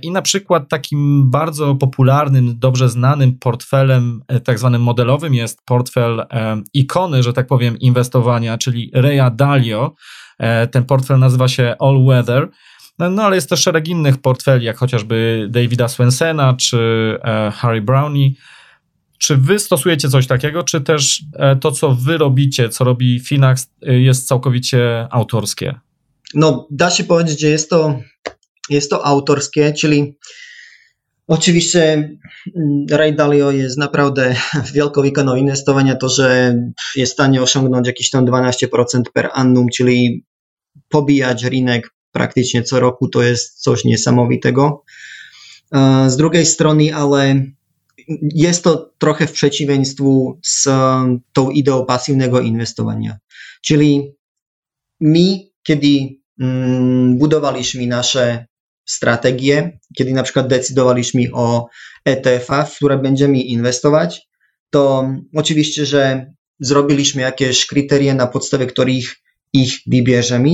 [0.01, 6.25] I na przykład takim bardzo popularnym, dobrze znanym portfelem, tak zwanym modelowym jest portfel
[6.73, 9.95] ikony, że tak powiem, inwestowania, czyli Rea Dalio.
[10.71, 12.49] Ten portfel nazywa się All Weather.
[12.99, 16.77] No, no, ale jest też szereg innych portfeli, jak chociażby Davida Swensena czy
[17.23, 18.31] e, Harry Brownie.
[19.17, 23.69] Czy wy stosujecie coś takiego, czy też e, to, co wy robicie, co robi Finax,
[23.81, 25.79] e, jest całkowicie autorskie?
[26.33, 27.99] No, da się powiedzieć, że jest to,
[28.69, 30.15] jest to autorskie, czyli
[31.27, 31.93] Oczywiście
[32.55, 34.35] mm, Ray Dalio jest naprawdę
[34.73, 35.95] wielką ikoną inwestowania.
[35.95, 36.55] To, że
[36.95, 40.25] jest w stanie osiągnąć jakieś tam 12% per annum, czyli
[40.89, 44.83] pobijać rynek praktycznie co roku, to jest coś niesamowitego.
[45.75, 47.45] E, z drugiej strony, ale
[48.21, 50.03] jest to trochę w przeciwieństwie
[50.43, 50.67] z
[51.33, 53.17] tą ideą pasywnego inwestowania.
[53.61, 54.13] Czyli
[54.99, 55.87] my, kiedy
[56.39, 58.45] mm, budowaliśmy nasze
[58.85, 61.67] strategie, kiedy na przykład decydowaliśmy o
[62.05, 64.27] ETF-ach, w które będziemy inwestować,
[64.69, 69.15] to oczywiście, że zrobiliśmy jakieś kryteria, na podstawie których
[69.53, 70.49] ich wybierzemy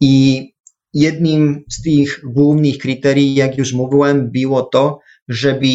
[0.00, 0.44] i
[0.96, 5.66] jednym z tych głównych kryterii, jak już mówiłem, było to, żeby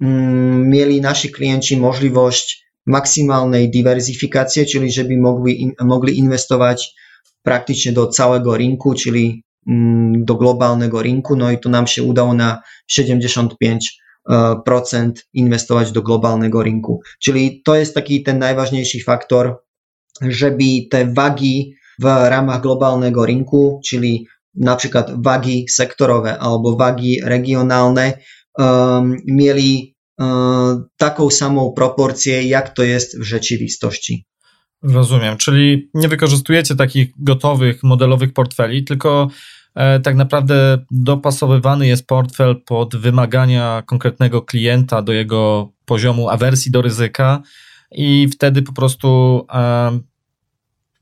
[0.00, 6.94] mm, mieli nasi klienci możliwość maksymalnej dywersyfikacji, czyli żeby mogli, mogli inwestować
[7.42, 11.36] praktycznie do całego rynku, czyli mm, do globalnego rynku.
[11.36, 17.00] No i tu nam się udało na 75 e, procent inwestować do globalnego rynku.
[17.20, 19.58] Czyli to jest taki ten najważniejszy faktor,
[20.22, 28.18] żeby te wagi w ramach globalnego rynku, czyli na przykład wagi sektorowe albo wagi regionalne
[29.26, 34.26] mieli um, taką samą proporcję, jak to jest w rzeczywistości.
[34.82, 39.28] Rozumiem, czyli nie wykorzystujecie takich gotowych, modelowych portfeli, tylko
[39.74, 46.82] e, tak naprawdę dopasowywany jest portfel pod wymagania konkretnego klienta, do jego poziomu awersji do
[46.82, 47.42] ryzyka
[47.92, 50.00] i wtedy po prostu e,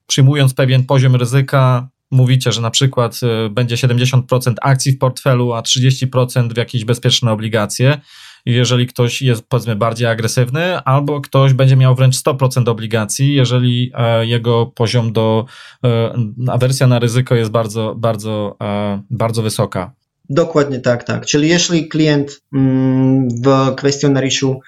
[0.07, 5.61] przyjmując pewien poziom ryzyka, mówicie, że na przykład y, będzie 70% akcji w portfelu, a
[5.61, 8.01] 30% w jakieś bezpieczne obligacje.
[8.47, 14.27] Jeżeli ktoś jest powiedzmy bardziej agresywny, albo ktoś będzie miał wręcz 100% obligacji, jeżeli e,
[14.27, 15.45] jego poziom do
[15.85, 16.15] e,
[16.49, 19.93] awersja na ryzyko jest bardzo, bardzo, e, bardzo wysoka.
[20.29, 21.27] Dokładnie tak, tak.
[21.27, 24.61] Czyli jeśli klient mm, w kwestionariuszu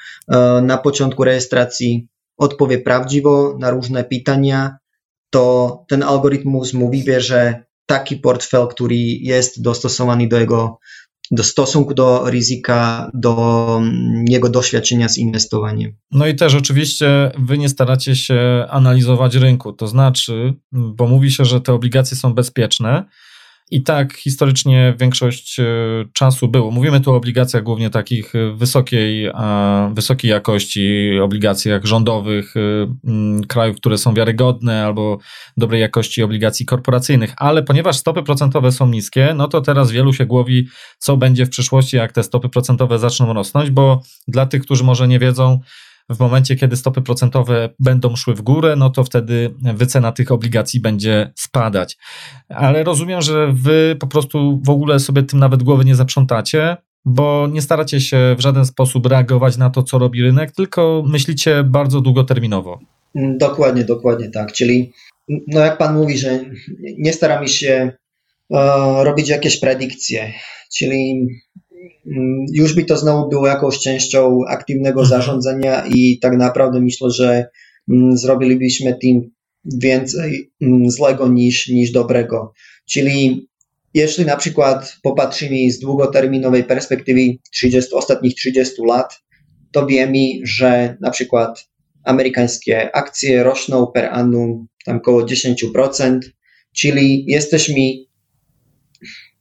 [0.63, 2.07] na początku rejestracji
[2.37, 4.77] odpowie prawdziwo na różne pytania,
[5.31, 10.79] to ten algorytmus mu wybierze taki portfel, który jest dostosowany do jego
[11.31, 15.93] do stosunku do ryzyka, do mm, jego doświadczenia z inwestowaniem.
[16.13, 21.45] No i też oczywiście wy nie staracie się analizować rynku, to znaczy, bo mówi się,
[21.45, 23.05] że te obligacje są bezpieczne,
[23.71, 25.65] I tak historycznie większość e,
[26.13, 26.71] czasu było.
[26.71, 29.31] Mówimy tu o obligacjach głównie takich e, wysokiej,
[29.93, 32.55] wysokiej jakości, obligacjach rządowych
[33.49, 35.19] krajów, które są wiarygodne, albo
[35.57, 40.27] dobrej jakości obligacji korporacyjnych, ale ponieważ stopy procentowe są niskie, no to teraz wielu się
[40.27, 44.85] głowi, co będzie w przyszłości, jak te stopy procentowe zaczną rosnąć, bo dla tych, którzy
[44.85, 45.61] może nie wiedzą,
[46.11, 50.81] w momencie, kiedy stopy procentowe będą szły w górę, no to wtedy wycena tych obligacji
[50.81, 51.97] będzie spadać.
[52.49, 57.49] Ale rozumiem, że wy po prostu w ogóle sobie tym nawet głowy nie zaprzątacie, bo
[57.53, 62.01] nie staracie się w żaden sposób reagować na to, co robi rynek, tylko myślicie bardzo
[62.01, 62.79] długoterminowo.
[63.15, 64.53] Dokładnie, dokładnie tak.
[64.53, 64.93] Czyli,
[65.29, 66.45] no jak pan mówi, że
[66.99, 67.93] nie staramy się
[68.49, 68.59] uh,
[69.03, 70.33] robić jakieś predykcje,
[70.77, 71.29] czyli
[72.53, 75.09] już by to znowu było jakąś częścią aktywnego mhm.
[75.09, 77.47] zarządzania i tak naprawdę myślę, że
[77.91, 79.31] mm, zrobilibyśmy tym
[79.65, 82.53] więcej mm, złego niż, niż dobrego.
[82.89, 83.49] Czyli
[83.95, 87.21] jeśli na przykład popatrzymy z długoterminowej perspektywy
[87.53, 89.15] 30, ostatnich 30 lat,
[89.73, 91.69] to wiemy, że na przykład
[92.05, 96.19] amerykańskie akcje rosną per annum tam około 10%,
[96.75, 98.06] czyli jesteśmy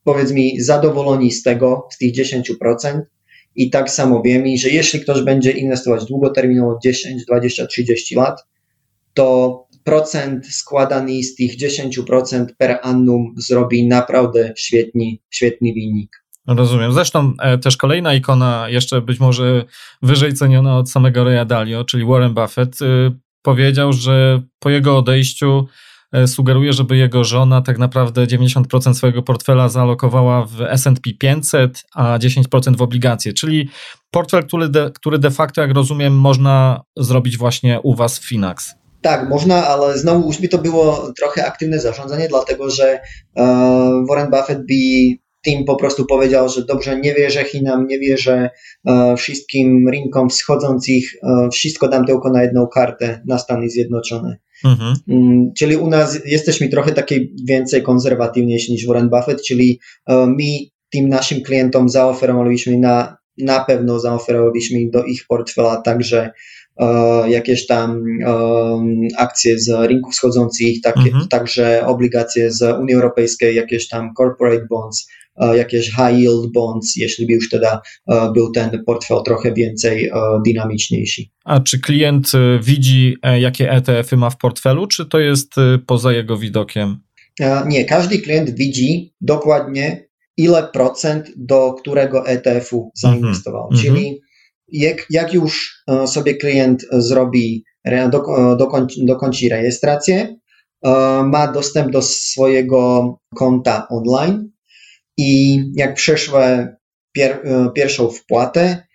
[0.06, 3.01] powiedz mi, zadowoleni z tego, z tych 10%.
[3.56, 8.43] I tak samo wiemy, że jeśli ktoś będzie inwestować długoterminowo 10, 20, 30 lat,
[9.14, 16.26] to procent składany z tych 10% per annum zrobi naprawdę świetny, świetny wynik.
[16.47, 16.91] Rozumiem.
[16.93, 19.66] Zresztą e, też kolejna ikona, jeszcze być może
[20.01, 25.68] wyżej ceniona od samego Raya Dalio, czyli Warren Buffett, y, powiedział, że po jego odejściu
[26.26, 32.78] sugeruje, żeby jego żona tak naprawdę 90% swojego portfela zalokowała w S&P 500, a 10%
[32.78, 33.70] w obligacje, czyli
[34.12, 38.76] portfel, który de, który de facto, jak rozumiem, można zrobić właśnie u Was w Finax.
[39.01, 42.99] Tak, można, ale znowu już by to było trochę aktywne zarządzanie, dlatego że
[43.36, 43.45] uh,
[44.10, 44.76] Warren Buffett by
[45.43, 48.49] tym po prostu powiedział, że dobrze, nie wierzę Chinom, nie wierzę
[48.86, 54.38] uh, wszystkim rynkom wschodzących, uh, wszystko dam tylko na jedną kartę na Stany Zjednoczone.
[54.64, 54.93] Mhm.
[55.08, 60.43] Mm, czyli u nas jesteśmy trochę takiej więcej konserwatywniejsi niż Warren Buffett, czyli e, my
[60.89, 66.32] tym naszym klientom zaoferowaliśmy na, na pewno zaoferowaliśmy do ich portfela także
[66.76, 71.28] uh, jakieś tam um, akcje z rynków wschodzących, takie, mhm.
[71.28, 75.24] także obligacje z Unii Europejskiej, jakieś tam corporate bonds, E,
[75.55, 80.11] jakieś high yield bonds, jeśli by już wtedy e, był ten portfel trochę więcej e,
[80.45, 81.21] dynamiczniejszy.
[81.45, 82.31] A czy klient
[82.61, 85.55] widzi, jakie ETF-y ma w portfelu, czy to jest
[85.88, 86.97] poza jego widokiem?
[87.67, 90.07] Nie, każdy klient widzi dokładnie,
[90.38, 93.69] ile procent do którego ETF-u zainwestował.
[93.71, 93.86] Mm -hmm.
[93.86, 94.21] Czyli
[94.67, 97.63] jak, jak, już sobie klient zrobi,
[98.11, 98.23] do,
[98.57, 100.36] dokończy, dokończy rejestrację,
[101.23, 104.49] ma dostęp do swojego konta online,
[105.18, 106.76] i jak przeszłe
[107.11, 108.88] pier, e, pierwszą wpłatę,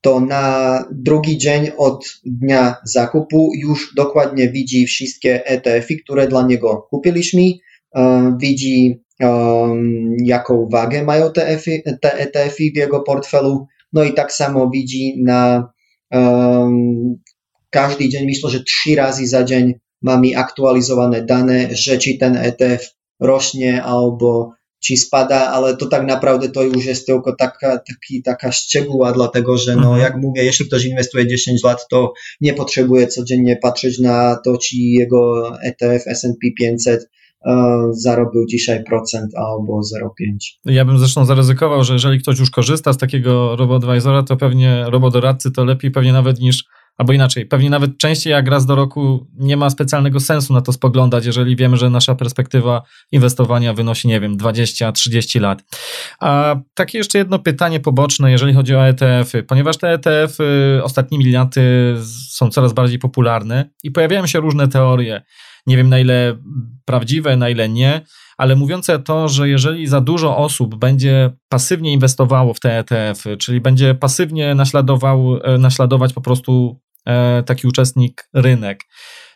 [0.00, 6.86] to na drugi dzień od dnia zakupu już dokładnie widzi wszystkie ETF-y, które dla niego
[6.90, 7.42] kupiliśmy,
[7.94, 11.58] e, widzi um, jaką wagę mają te,
[12.02, 15.72] ETF-y, w jego portfelu, no i tak samo widzi na
[17.70, 22.94] każdy dzień, myślę, że trzy razy za dzień mamy aktualizowane dane, że czy ten ETF
[23.20, 24.52] rośnie albo
[24.82, 29.58] ci spada, ale to tak naprawdę to już jest tylko taka, taki, taka szczegóła, dlatego
[29.58, 30.00] że no, mhm.
[30.00, 34.76] jak mówię, jeśli ktoś inwestuje 10 lat, to nie potrzebuje codziennie patrzeć na to, czy
[34.76, 37.08] jego ETF S&P 500
[37.90, 40.36] zarobił dzisiaj procent albo 0,5.
[40.64, 45.50] Ja bym zresztą zaryzykował, że jeżeli ktoś już korzysta z takiego robodvisora, to pewnie robodoradcy
[45.50, 46.64] to lepiej pewnie nawet niż
[46.98, 50.72] Albo inaczej, pewnie nawet częściej jak raz do roku nie ma specjalnego sensu na to
[50.72, 52.82] spoglądać, jeżeli wiemy, że nasza perspektywa
[53.12, 55.64] inwestowania wynosi, nie wiem, 20-30 lat.
[56.20, 61.96] A takie jeszcze jedno pytanie poboczne, jeżeli chodzi o ETF-y, ponieważ te ETF-y ostatnimi laty
[62.28, 65.22] są coraz bardziej popularne i pojawiają się różne teorie.
[65.66, 66.36] Nie wiem na ile
[66.84, 68.00] prawdziwe, na ile nie,
[68.38, 73.60] ale mówiące to, że jeżeli za dużo osób będzie pasywnie inwestowało w te ETF-y, czyli
[73.60, 78.84] będzie pasywnie naśladował, e, naśladować po prostu e, taki uczestnik rynek,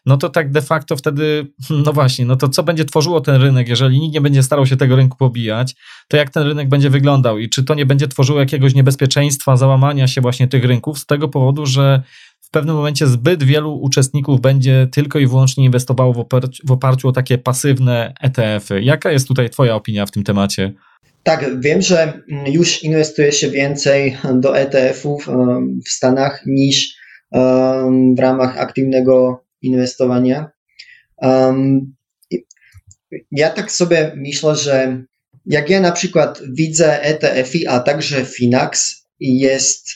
[0.07, 1.53] no to tak de facto wtedy,
[1.85, 4.77] no właśnie, no to co będzie tworzyło ten rynek, jeżeli nikt nie będzie starał się
[4.77, 5.74] tego rynku pobijać,
[6.09, 10.07] to jak ten rynek będzie wyglądał i czy to nie będzie tworzyło jakiegoś niebezpieczeństwa, załamania
[10.07, 12.03] się właśnie tych rynków z tego powodu, że
[12.47, 17.09] w pewnym momencie zbyt wielu uczestników będzie tylko i wyłącznie inwestowało w, oparciu, w oparciu
[17.09, 18.82] o takie pasywne ETF-y.
[18.82, 20.72] Jaka jest tutaj Twoja opinia w tym temacie?
[21.22, 25.28] Tak, wiem, że już inwestuje się więcej do ETF-ów
[25.86, 26.97] w Stanach niż
[28.16, 30.51] w ramach aktywnego inwestowania.
[33.30, 35.03] Ja tak sobie myślę, że
[35.47, 39.88] jak ja na przykład widzę ETF-y, a także Finax, jest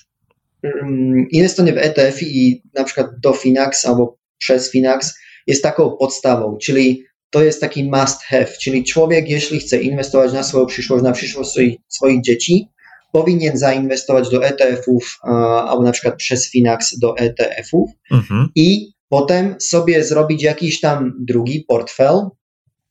[1.31, 5.15] inwestowanie w ETF-y i na przykład do Finax albo przez Finax
[5.47, 10.43] jest taką podstawą, czyli to jest taki must have, czyli człowiek, jeśli chce inwestować na
[10.43, 12.69] swoją przyszłość, na przyszłość swoich, swoich dzieci,
[13.13, 15.19] powinien zainwestować do ETF-ów
[15.67, 18.49] albo na przykład przez Finax do ETF-ów mhm.
[18.55, 22.21] i potem sobie zrobić jakiś tam drugi portfel,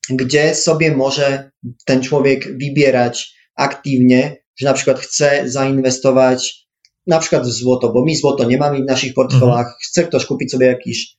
[0.10, 1.52] gdzie sobie może
[1.86, 6.69] ten człowiek wybierać aktywnie, że na przykład chce zainwestować
[7.10, 9.76] na przykład w złoto, bo my złoto nie mamy w naszych portfelach, mhm.
[9.82, 11.18] chce ktoś kupić sobie jakiś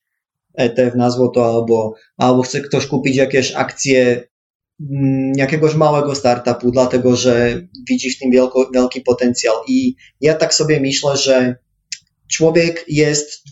[0.55, 4.28] ETF na złoto albo, albo chce ktoś kupić jakieś akcje
[4.91, 9.55] mm, jakiegoś małego startupu, dlatego że widzi w tym wielko, wielki potencjał.
[9.68, 11.57] I ja tak sobie myślę, że
[12.28, 13.43] człowiek jest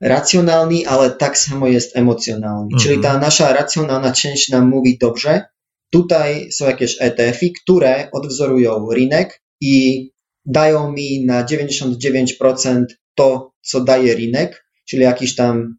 [0.00, 2.68] racjonalny, ale tak samo jest emocjonalny.
[2.72, 2.80] Mhm.
[2.82, 5.44] Czyli ta nasza racjonalna część nam mówi dobrze.
[5.90, 10.11] Tutaj są jakieś ETF-y, które odwzorują rynek i
[10.44, 12.84] dają mi na 99%
[13.14, 15.76] to, co daje rynek, czyli jakiś tam,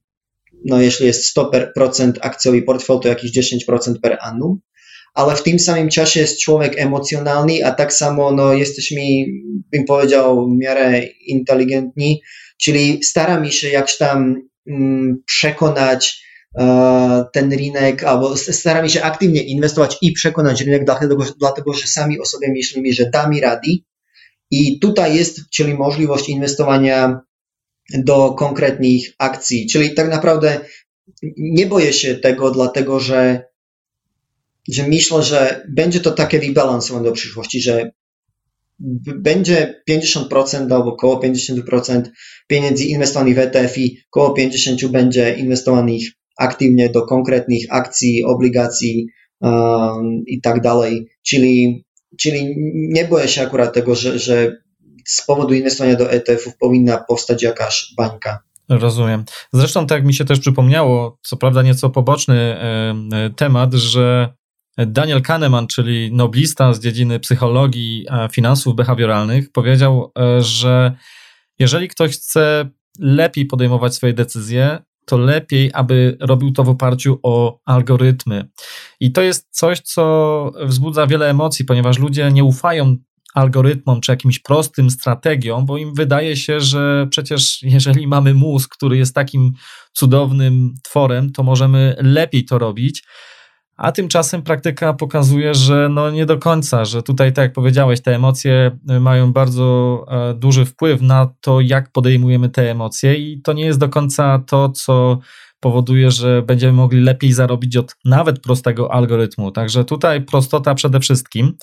[0.66, 4.59] no jeśli jest 100% akcjowy portfel, to jakieś 10% per annum.
[5.14, 9.01] Ale w tym samym czasie jest człowiek emocjonalny, a tak samo no, jesteśmy,
[9.72, 12.22] bym powiedział, w miarę inteligentni,
[12.64, 16.24] Czyli staramy się jakś tam mm, przekonać
[16.59, 22.20] e, ten rynek, albo staramy się aktywnie inwestować i przekonać rynek, dlatego, dlatego że sami
[22.20, 23.68] o sobie myślimy, że damy rady.
[24.54, 27.20] I tutaj jest, czyli możliwość inwestowania
[27.93, 29.68] do konkretnych akcji.
[29.68, 30.60] Czyli tak naprawdę
[31.38, 33.45] nie boję się tego, dlatego że,
[34.70, 37.91] że myślę, że będzie to takie wybalansowane do przyszłości, że
[39.16, 42.01] będzie 50% albo około 50%
[42.47, 46.04] pieniędzy inwestowanych w ETF i około 50% będzie inwestowanych
[46.38, 49.08] aktywnie do konkretnych akcji, obligacji
[49.41, 51.08] um, i tak dalej.
[51.24, 51.86] Czyli,
[52.20, 54.57] czyli nie boję się akurat tego, że, że
[55.05, 58.39] z powodu inwestowania do ETF-ów powinna powstać jakaś bańka.
[58.70, 59.24] Rozumiem.
[59.53, 62.57] Zresztą tak mi się też przypomniało, co prawda nieco poboczny
[63.36, 64.34] temat, że
[64.78, 70.95] Daniel Kahneman, czyli noblista z dziedziny psychologii finansów behawioralnych, powiedział, e, że
[71.59, 77.60] jeżeli ktoś chce lepiej podejmować swoje decyzje, to lepiej, aby robił to w oparciu o
[77.66, 78.47] algorytmy.
[78.99, 82.95] I to jest coś, co wzbudza wiele emocji, ponieważ ludzie nie ufają
[83.34, 88.97] algorytmom czy jakimś prostym strategiom, bo im wydaje się, że przecież jeżeli mamy mózg, który
[88.97, 89.51] jest takim
[89.93, 93.04] cudownym tworem, to możemy lepiej to robić.
[93.78, 98.15] A tymczasem praktyka pokazuje, że no nie do końca, że tutaj, tak jak powiedziałeś, te
[98.15, 103.53] emocje y, mają bardzo e, duży wpływ na to, jak podejmujemy te emocje, i to
[103.53, 105.19] nie jest do końca to, co
[105.59, 109.51] powoduje, że będziemy mogli lepiej zarobić od nawet prostego algorytmu.
[109.51, 111.57] Także tutaj prostota przede wszystkim.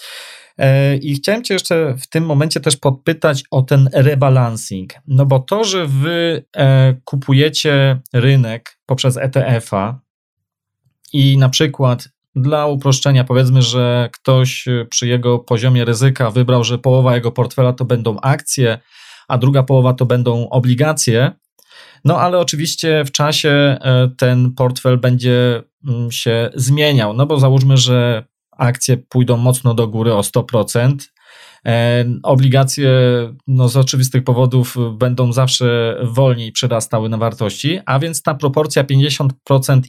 [0.59, 4.93] E, I chciałem Cię jeszcze w tym momencie też podpytać o ten rebalancing.
[5.07, 10.01] No bo to, że Wy e, kupujecie rynek poprzez ETF-a,
[11.13, 17.15] i na przykład dla uproszczenia powiedzmy, że ktoś przy jego poziomie ryzyka wybrał, że połowa
[17.15, 18.79] jego portfela to będą akcje,
[19.29, 21.33] a druga połowa to będą obligacje.
[22.05, 27.77] No ale oczywiście w czasie e, ten portfel będzie mm, się zmieniał, no bo załóżmy,
[27.77, 28.25] że
[28.59, 31.20] akcje pójdą mocno do góry o 100%, E,
[32.23, 32.91] obligacje
[33.47, 39.29] no, z oczywistych powodów będą zawsze wolniej przyrastały na wartości, a więc ta proporcja 50%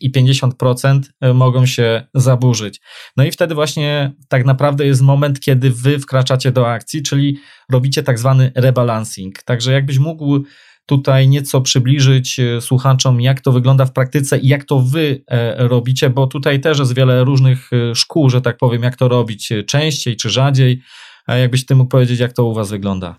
[0.01, 2.82] i 50% e, mogą się zaburzyć.
[3.17, 7.38] No i wtedy właśnie tak naprawdę jest moment, kiedy wy wkraczacie do akcji, czyli
[7.72, 9.43] robicie tak zwany rebalancing.
[9.43, 10.43] Także jakbyś mógł
[10.86, 15.24] tutaj nieco przybliżyć e, słuchaczom, jak to wygląda w praktyce i jak to wy
[15.57, 20.15] robicie, bo tutaj też jest wiele różnych szkół, że tak powiem, jak to robić częściej
[20.15, 20.82] czy rzadziej.
[21.28, 23.15] A jakbyś ty mógł powiedzieć, jak to u was wygląda?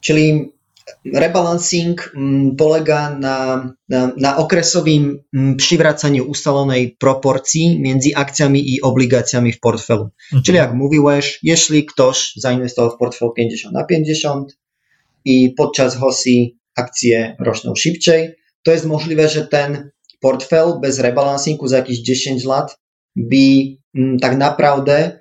[0.00, 0.54] Czyli
[1.14, 9.52] rebalancing mm, polega na, na, na okresowym mm, przywracaniu ustalonej proporcji między akcjami i obligacjami
[9.52, 10.02] w portfelu.
[10.02, 10.42] Mhm.
[10.42, 14.58] Czyli jak mówiłeś, jeśli ktoś zainwestował w portfel 50 na 50
[15.24, 19.90] i podczas HOSI akcje rosną szybciej, to jest możliwe, że ten
[20.20, 22.78] portfel bez rebalansingu za jakieś 10 lat
[23.16, 23.36] by
[23.94, 25.20] mm, tak naprawdę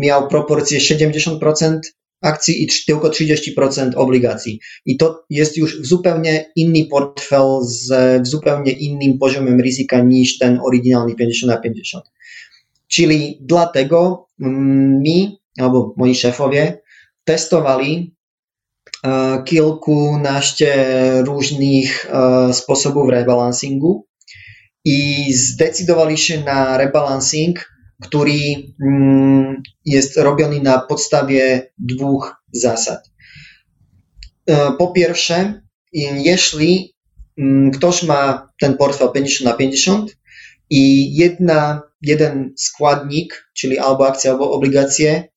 [0.00, 1.78] miał proporcję 70%
[2.22, 4.60] akcji i tylko 30% obligacji.
[4.86, 7.90] I to jest już zupełnie inny portfel z
[8.28, 12.04] zupełnie innym poziomem ryzyka niż ten oryginalny 50 na 50.
[12.88, 16.82] Czyli dlatego mi, albo moi szefowie,
[17.24, 18.14] testowali
[19.04, 20.74] uh, kilkunaście
[21.22, 24.06] różnych uh, sposobów rebalansingu
[24.84, 28.32] i zdecydowali się na rebalancing który
[28.82, 33.10] mm, jest robiony na podstawie dwóch zasad.
[34.46, 36.94] E, po pierwsze, jeśli
[37.38, 40.16] mm, ktoś ma ten portfel 50 na 50
[40.70, 45.28] i jedna, jeden składnik, czyli albo akcje, albo obligacje,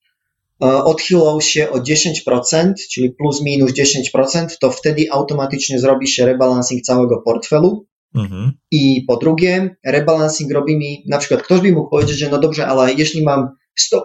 [0.63, 6.83] e, odchylał się o 10%, czyli plus minus 10%, to wtedy automatycznie zrobi się rebalancing
[6.83, 7.85] całego portfelu.
[8.15, 8.51] Mhm.
[8.71, 12.67] I po drugie, rebalancing robi mi, na przykład ktoś by mógł powiedzieć, że no dobrze,
[12.67, 13.49] ale jeśli mam
[13.93, 14.01] 100%,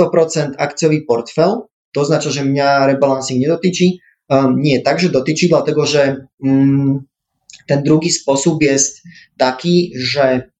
[0.00, 1.54] 100% akcjowy portfel,
[1.92, 3.84] to oznacza, że mnie rebalancing nie dotyczy.
[4.28, 7.00] Um, nie, także dotyczy, dlatego że um,
[7.66, 9.02] ten drugi sposób jest
[9.38, 10.50] taki, że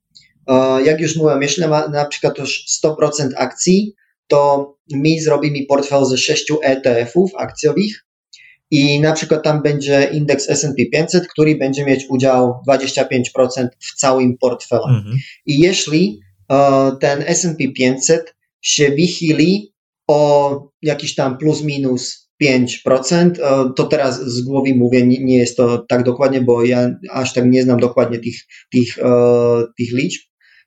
[0.46, 3.94] uh, jak już mówiłem, jeśli ma na przykład już 100% akcji,
[4.26, 8.07] to mi zrobi mi portfel ze 6 ETF-ów akcjowych
[8.70, 14.38] i na przykład tam będzie indeks S&P 500, który będzie mieć udział 25% w całym
[14.38, 14.84] portfelu.
[14.88, 15.16] Mhm.
[15.46, 19.72] I jeśli uh, ten S&P 500 się wychyli
[20.08, 25.56] o jakiś tam plus minus 5%, uh, to teraz z głowy mówię, nie, nie, jest
[25.56, 28.34] to tak dokładnie, bo ja aż tak nie znam dokładnie tych,
[28.72, 30.22] tych, uh, tych liczb.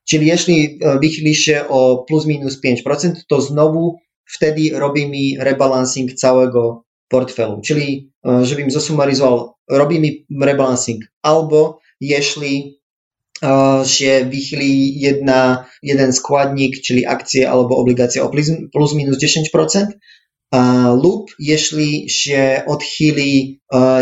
[0.10, 6.86] Czyli jeśli wychyli się o plus minus 5%, to znowu wtedy robi mi rebalancing całego
[7.12, 7.62] portfelu.
[7.66, 10.08] Czyli, e, żebym zasumaryzował, robimy
[10.42, 12.82] rebalancing albo jeśli
[13.44, 18.30] e, się wychyli jedna, jeden składnik, czyli akcje albo obligacje o
[18.74, 19.86] plus, minus 10%,
[21.04, 23.62] lub jeśli się odchyli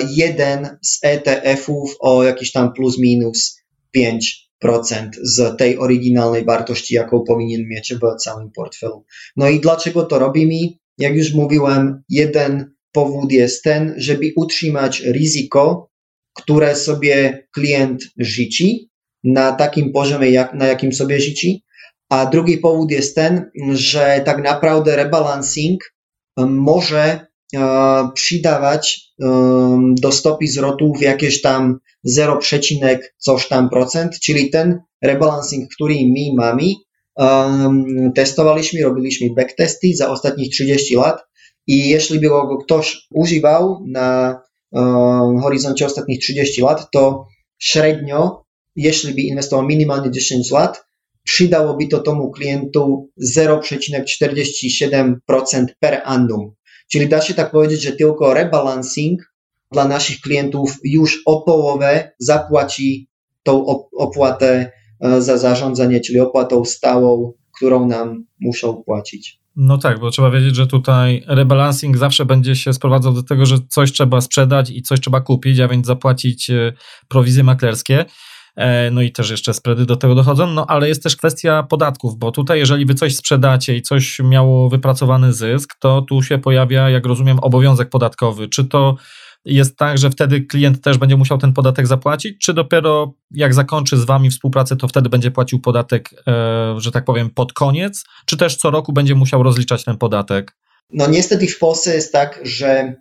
[0.09, 3.59] jeden z ETF-ów o jakiś tam plus minus
[3.97, 9.05] 5% z tej oryginalnej wartości, jaką powinien mieć w całym portfelu.
[9.37, 10.55] No i dlaczego to robimy?
[10.97, 15.89] Jak już mówiłem, jeden powód jest ten, żeby utrzymać ryzyko,
[16.33, 18.65] które sobie klient życzy
[19.23, 21.47] na takim poziomie, jak, na jakim sobie życzy.
[22.09, 25.83] A drugi powód jest ten, że tak naprawdę rebalancing
[26.37, 29.25] może e, przydawać e,
[30.01, 32.39] do stopy zwrotów jakieś tam 0,
[33.17, 36.63] coś tam procent, czyli ten rebalancing, który my mamy,
[37.19, 41.28] e, testowaliśmy, robiliśmy backtesty za ostatnich 30 lat
[41.69, 44.39] i jeśli by go ktoś używał na
[44.71, 47.25] um, horyzoncie ostatnich 30 lat, to
[47.59, 48.45] średnio,
[48.75, 50.83] jeśli by inwestował minimalnie 10 lat,
[51.23, 56.51] przydałoby to tomu klientu 0,47% per annum.
[56.91, 59.33] Czyli da się tak powiedzieć, że tylko rebalancing
[59.71, 63.09] dla naszych klientów już o połowę zapłaci
[63.43, 63.65] tą
[63.97, 69.38] opłatę e, za zarządzanie, czyli opłatą stałą, którą nam muszą płacić.
[69.61, 73.57] No tak, bo trzeba wiedzieć, że tutaj rebalancing zawsze będzie się sprowadzał do tego, że
[73.69, 76.73] coś trzeba sprzedać i coś trzeba kupić, a więc zapłacić e,
[77.07, 78.05] prowizje maklerskie.
[78.55, 82.17] E, no i też jeszcze spready do tego dochodzą, no ale jest też kwestia podatków,
[82.17, 86.89] bo tutaj jeżeli wy coś sprzedacie i coś miało wypracowany zysk, to tu się pojawia,
[86.89, 88.49] jak rozumiem, obowiązek podatkowy.
[88.49, 88.95] Czy to
[89.45, 93.97] jest tak, że wtedy klient też będzie musiał ten podatek zapłacić, czy dopiero jak zakończy
[93.97, 98.37] z Wami współpracę, to wtedy będzie płacił podatek, e, że tak powiem, pod koniec, czy
[98.37, 100.55] też co roku będzie musiał rozliczać ten podatek?
[100.93, 102.95] No niestety w Polsce jest tak, że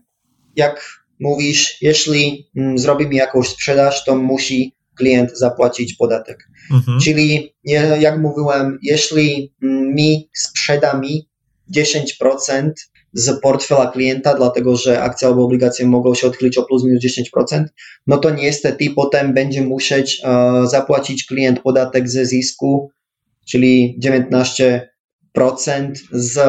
[0.57, 6.49] jak mówisz, jeśli mm, zrobi mi jakąś sprzedaż, to musi klient zapłacić podatek.
[6.70, 7.01] Mhm.
[7.01, 7.55] Czyli
[8.01, 11.28] jak mówiłem, jeśli mm, mi sprzeda mi
[11.76, 12.70] 10%
[13.12, 17.64] z portfela klienta, dlatego że akcja albo obligacje mogą się odchylić o plus minus 10%,
[18.06, 22.90] no to niestety potem będzie musieć e, zapłacić klient podatek ze zysku,
[23.46, 24.80] czyli 19%
[26.12, 26.40] z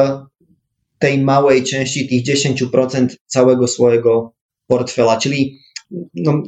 [0.98, 4.34] tej małej części, tych 10% całego swojego
[4.66, 5.58] portfela, czyli
[6.14, 6.42] no,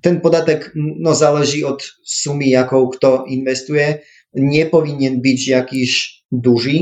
[0.00, 3.98] ten podatek no, zależy od sumy, jaką kto inwestuje,
[4.34, 6.72] nie powinien być jakiś duży.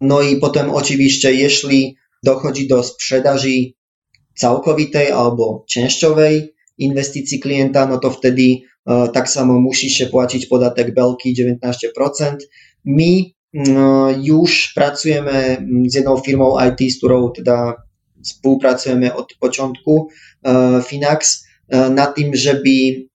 [0.00, 3.72] No i potem oczywiście, jeśli dochodzi do sprzedaży
[4.34, 8.42] całkowitej albo częściowej inwestycji klienta, no to wtedy
[8.86, 12.36] e, tak samo musi się płacić podatek belki 19%.
[12.84, 13.64] My e,
[14.22, 17.74] już pracujemy z jedną firmą IT, z którą teda
[18.24, 20.08] współpracujemy od początku,
[20.44, 21.50] e, Finax,
[21.90, 22.70] na tym, żeby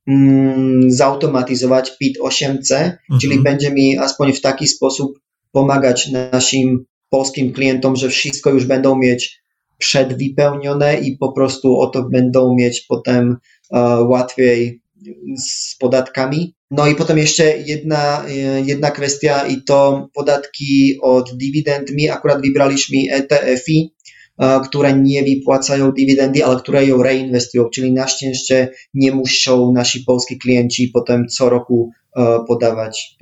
[0.08, 3.20] mm, zautomatyzować PIT 8C, mhm.
[3.22, 5.20] czyli będzie mi aspoň w taki sposób
[5.52, 9.46] pomagać naszym polskim klientom, że wszystko już będą mieć
[9.78, 13.38] przedwypełnione i po prostu o to będą mieć potem
[13.74, 14.82] e, łatwiej
[15.38, 16.56] z podatkami.
[16.72, 21.92] No i potem jeszcze jedna, e, jedna kwestia i to podatki od dywidend.
[21.92, 23.94] My akurat wybraliśmy ETF-i,
[24.40, 30.04] e, które nie wypłacają dywidendy, ale które ją reinwestują, czyli na szczęście nie muszą nasi
[30.04, 31.92] polscy klienci potem co roku
[32.48, 33.18] podawać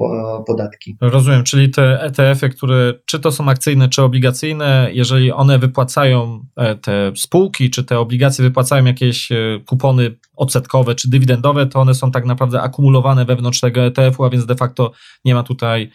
[0.48, 0.98] podatki.
[1.02, 6.46] Rozumiem, czyli te ETF-y, które czy to są akcyjne, czy obligacyjne, jeżeli one wypłacają
[6.82, 9.30] te spółki, czy te obligacje wypłacają jakieś
[9.66, 14.46] kupony odsetkowe, czy dywidendowe, to one są tak naprawdę akumulowane wewnątrz tego ETF-u, a więc
[14.46, 14.91] de facto
[15.26, 15.91] nie ma tutaj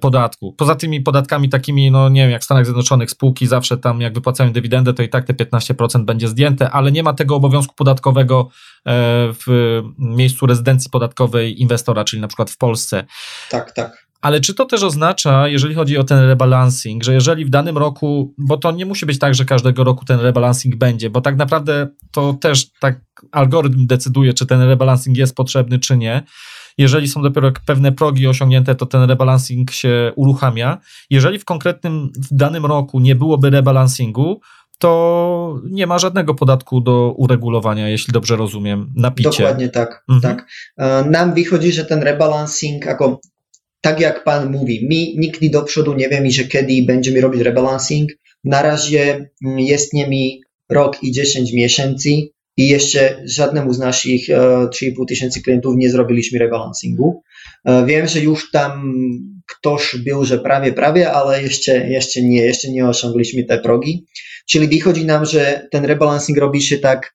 [0.00, 0.52] podatku.
[0.52, 4.14] Poza tymi podatkami takimi, no nie wiem, jak w Stanach Zjednoczonych spółki zawsze tam jak
[4.14, 8.48] wypłacają dywidendę, to i tak te 15% będzie zdjęte, ale nie ma tego obowiązku podatkowego
[8.50, 13.04] e, w miejscu rezydencji podatkowej inwestora, czyli na przykład w Polsce.
[13.50, 14.08] Tak, tak.
[14.20, 18.34] Ale czy to też oznacza, jeżeli chodzi o ten rebalancing, że jeżeli w danym roku,
[18.38, 21.88] bo to nie musi być tak, że każdego roku ten rebalancing będzie, bo tak naprawdę
[22.12, 23.00] to też tak
[23.32, 26.22] algorytm decyduje, czy ten rebalancing jest potrzebny, czy nie.
[26.78, 30.78] Jeżeli są dopiero pewne progi osiągnięte, to ten rebalancing się uruchamia.
[31.10, 34.40] Jeżeli w konkretnym, w danym roku nie byłoby rebalancingu,
[34.78, 39.30] to nie ma żadnego podatku do uregulowania, jeśli dobrze rozumiem, na picie.
[39.30, 40.04] Dokładnie tak.
[40.08, 40.36] Mhm.
[40.36, 40.46] tak.
[40.76, 43.20] E, nam wychodzi, że ten rebalancing, jako,
[43.80, 48.10] tak jak pan mówi, my nigdy do przodu nie wiemy, że kiedy będziemy robić rebalancing.
[48.44, 52.10] Na razie mm, jest nimi rok i 10 miesięcy
[52.56, 57.22] i jeszcze żadnemu z naszych 3,5 tysięcy klientów nie zrobiliśmy rebalancingu.
[57.64, 58.94] E, wiem, że już tam
[59.46, 64.06] ktoś był, że prawie, prawie, ale jeszcze, jeszcze nie, jeszcze nie osiągliśmy te progi.
[64.50, 67.14] Czyli wychodzi nam, że ten rebalancing robi się tak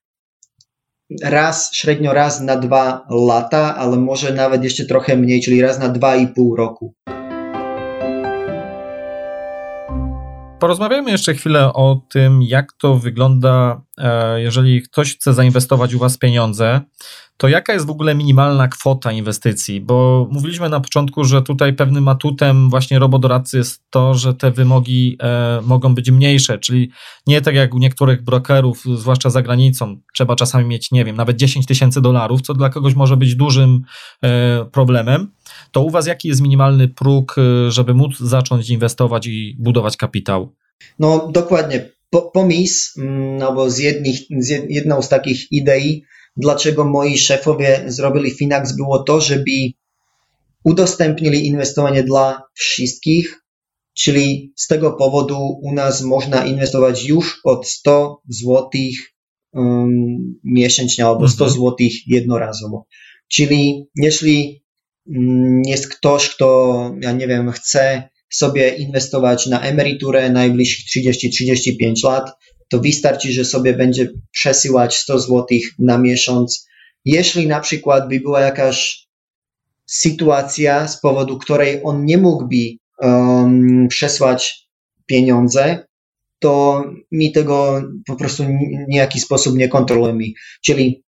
[1.23, 5.89] raz, średnio raz na dwa lata, ale może nawet jeszcze trochę mniej, czyli raz na
[5.89, 6.93] dwa i pół roku.
[10.59, 16.17] Porozmawiajmy jeszcze chwilę o tym, jak to wygląda, e, jeżeli ktoś chce zainwestować u Was
[16.17, 16.81] pieniądze,
[17.37, 19.81] to jaka jest w ogóle minimalna kwota inwestycji?
[19.81, 25.17] Bo mówiliśmy na początku, że tutaj pewnym atutem właśnie robodoradcy jest to, że te wymogi
[25.23, 26.91] e, mogą być mniejsze, czyli
[27.27, 31.37] nie tak jak u niektórych brokerów, zwłaszcza za granicą, trzeba czasami mieć, nie wiem, nawet
[31.37, 33.81] 10 tysięcy dolarów, co dla kogoś może być dużym
[34.23, 35.31] e, problemem.
[35.71, 40.53] To u Was jaki jest minimalny próg, e, żeby móc zacząć inwestować i budować kapitał?
[40.99, 41.89] No dokładnie.
[42.09, 43.01] Po, pomysł,
[43.39, 46.03] no bo z, jednych, z jedną z takich idei,
[46.37, 49.51] dlaczego moi szefowie zrobili Finax, było to, żeby
[50.63, 53.43] udostępnili inwestowanie dla wszystkich,
[53.93, 58.69] czyli z tego powodu u nas można inwestować już od 100 zł
[59.53, 61.61] um, miesięcznie albo 100 mhm.
[61.61, 61.75] zł
[62.07, 62.85] jednorazowo.
[63.27, 64.63] Czyli jeśli
[65.65, 72.31] jest ktoś, kto, ja nie wiem, chce sobie inwestować na emeryturę najbliższych 30-35 lat,
[72.69, 75.45] to wystarczy, że sobie będzie przesyłać 100 zł
[75.79, 76.67] na miesiąc.
[77.05, 79.07] Jeśli na przykład by była jakaś
[79.85, 84.67] sytuacja, z powodu której on nie mógłby um, przesłać
[85.05, 85.87] pieniądze,
[86.39, 88.43] to mi tego po prostu
[88.89, 90.23] w jaki sposób nie kontrolujemy.
[90.61, 91.03] Czyli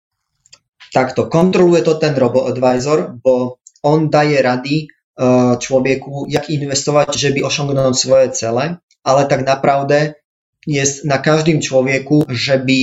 [0.93, 4.87] tak to, kontroluje to ten robo-advisor, bo on daje rady
[5.17, 10.13] uh, człowieku, jak inwestować, żeby osiągnąć swoje cele, ale tak naprawdę
[10.67, 12.73] jest na każdym człowieku, żeby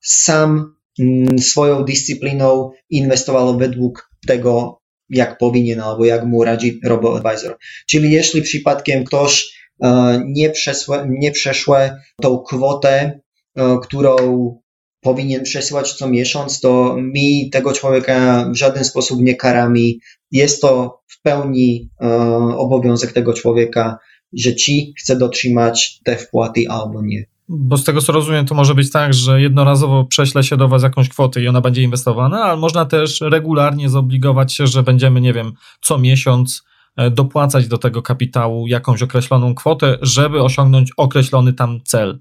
[0.00, 7.56] sam mm, swoją dyscypliną inwestował według tego, jak powinien albo jak mu radzi robo-advisor.
[7.86, 13.20] Czyli jeśli przypadkiem ktoś e, nie, przesłe, nie przeszłe tą kwotę,
[13.56, 14.16] e, którą
[15.00, 19.80] powinien przesyłać co miesiąc, to mi tego człowieka w żaden sposób nie karamy.
[20.30, 22.06] Jest to w pełni e,
[22.56, 23.98] obowiązek tego człowieka
[24.32, 27.24] że ci chce dotrzymać te wpłaty albo nie.
[27.48, 30.82] Bo z tego co rozumiem, to może być tak, że jednorazowo prześle się do Was
[30.82, 35.32] jakąś kwotę i ona będzie inwestowana, ale można też regularnie zobligować się, że będziemy, nie
[35.32, 36.62] wiem, co miesiąc
[36.96, 42.18] e, dopłacać do tego kapitału jakąś określoną kwotę, żeby osiągnąć określony tam cel.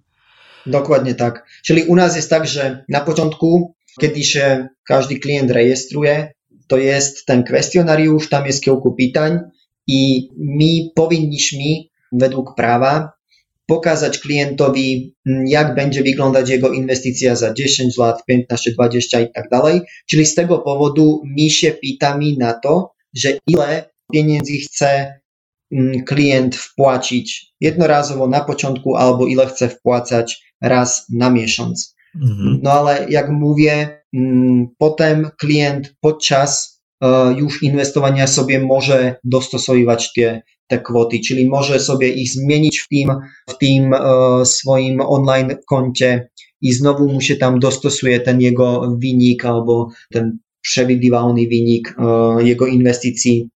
[0.65, 1.45] Dokładnie tak.
[1.65, 6.33] Czyli u nas jest tak, że na początku, kiedy się każdy klient rejestruje,
[6.67, 9.39] to jest ten kwestionariusz, tam jest kilku pytań
[9.87, 11.63] i my powinniśmy
[12.11, 13.17] według prawa
[13.67, 19.49] pokazać klientowi, mm, jak będzie wyglądać jego inwestycja za 10 lat, 15, 20 i tak
[19.49, 19.81] dalej.
[20.09, 25.19] Czyli z tego powodu my się pytamy na to, że ile pieniędzy chce
[25.71, 31.95] mm, klient wpłacić jednorazowo na początku, albo ile chce wpłacać raz na miesiąc.
[32.15, 32.59] Mhm.
[32.63, 40.41] No ale jak mówię, mm, potem klient podczas e, już inwestowania sobie może dostosowywać te
[40.67, 43.09] te kwoty, czyli może sobie ich zmienić w tym,
[43.49, 46.29] w tym e, swoim online koncie
[46.61, 52.67] i znowu mu się tam dostosuje ten jego wynik albo ten przewidywalny wynik e, jego
[52.67, 53.49] inwestycji.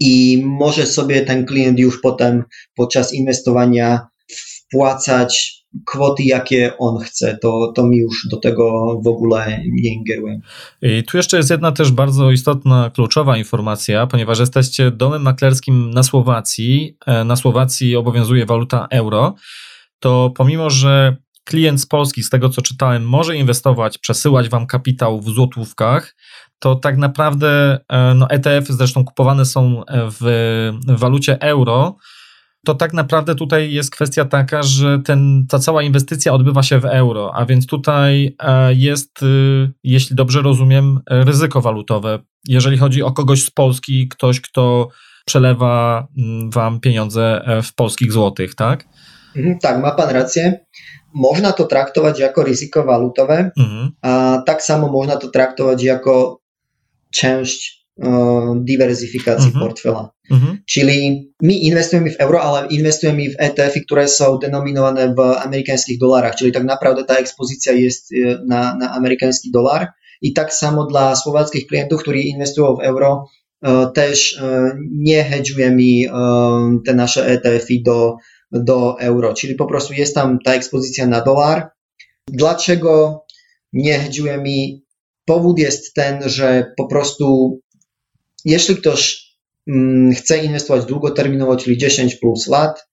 [0.00, 2.44] I może sobie ten klient już potem
[2.76, 7.38] podczas inwestowania wpłacać kwoty, jakie on chce.
[7.42, 10.40] To, to mi już do tego w ogóle nie ingeruje.
[10.82, 16.02] I tu jeszcze jest jedna też bardzo istotna, kluczowa informacja, ponieważ jesteście domem maklerskim na
[16.02, 16.96] Słowacji.
[17.06, 19.34] E, na Słowacji obowiązuje waluta euro.
[19.98, 25.20] To pomimo, że klient z Polski, z tego co czytałem, może inwestować, przesyłać wam kapitał
[25.20, 26.16] w złotówkach,
[26.58, 30.18] to tak naprawdę e, no ETF zresztą kupowane są w,
[30.88, 31.96] w walucie euro
[32.64, 36.84] to tak naprawdę tutaj jest kwestia taka, że ten, ta cała inwestycja odbywa się w
[36.84, 42.18] euro, a więc tutaj e, jest, y, jeśli dobrze rozumiem, ryzyko walutowe.
[42.48, 44.88] Jeżeli chodzi o kogoś z Polski, ktoś, kto
[45.24, 48.84] przelewa mm, wam pieniądze e, w polskich złotych, tak?
[49.36, 50.60] Mhm, tak, ma pan rację.
[51.14, 53.90] Można to traktować jako ryzyko walutowe, mhm.
[54.02, 56.40] a tak samo można to traktować jako
[57.10, 57.82] część
[58.56, 59.58] diverzifikácii uh-huh.
[59.58, 60.10] portfela.
[60.32, 60.56] Uh-huh.
[60.64, 66.40] Čili my investujeme v euro, ale investujeme v ETF, ktoré sú denominované v amerických dolárach,
[66.40, 68.08] čili tak naprawdę ta ekspozycja jest
[68.48, 69.92] na, na amerykański dolar.
[70.22, 73.28] I tak samo dla słowackich klientów, którzy inwestują w euro,
[73.94, 74.40] też
[74.90, 76.08] nie hedżujemy
[76.86, 78.16] te nasze ETF-y do,
[78.52, 81.70] do euro, czyli po prostu jest tam ta ekspozycja na dolar.
[82.26, 83.24] Dlaczego
[83.72, 84.80] nie hedżujemy?
[85.24, 87.58] Powód jest ten, że po prostu
[88.44, 89.21] jeśli ktoś
[90.14, 92.88] chce inwestować długoterminowo, czyli 10 plus lat,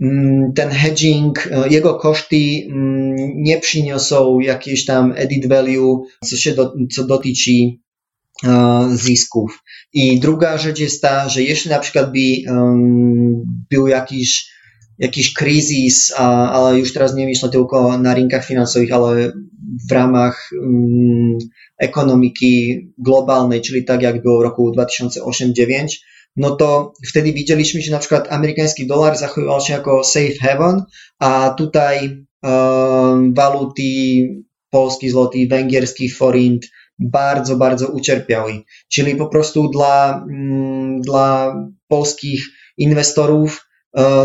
[0.00, 6.54] mm, ten hedging, e, jego koszty mm, nie przyniosą jakieś tam edit value, co się
[6.54, 7.52] do, co dotyczy
[8.44, 9.62] e, zisków.
[9.92, 14.55] I druga rzecz jest ta, że jeśli na przykład by um, był jakiś,
[14.98, 19.32] jakiś kryzys, a, ale już teraz nie myślę tylko na rynkach finansowych, ale
[19.88, 21.38] w ramach um,
[21.78, 25.86] ekonomiki globalnej, czyli tak jak było w roku 2008-2009,
[26.36, 30.82] no to wtedy widzieliśmy, że na przykład amerykański dolar zachowywał się jako safe haven,
[31.18, 33.82] a tutaj um, waluty
[34.70, 36.66] polski złoty, węgierski forint
[36.98, 38.62] bardzo, bardzo ucierpiały.
[38.92, 41.54] Czyli po prostu dla, mm, dla
[41.88, 42.44] polskich
[42.76, 43.65] inwestorów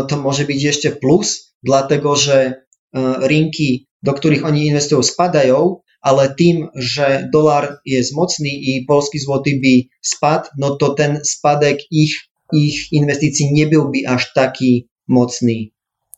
[0.08, 2.54] to może być jeszcze plus, dlatego że
[2.92, 9.18] uh, rynki, do których oni inwestują, spadają, ale tým, že dolar je mocný i polský
[9.18, 12.12] złoty by spadł, no to ten spadek ich,
[12.52, 15.70] ich inwestycji nie byłby aż taki mocny.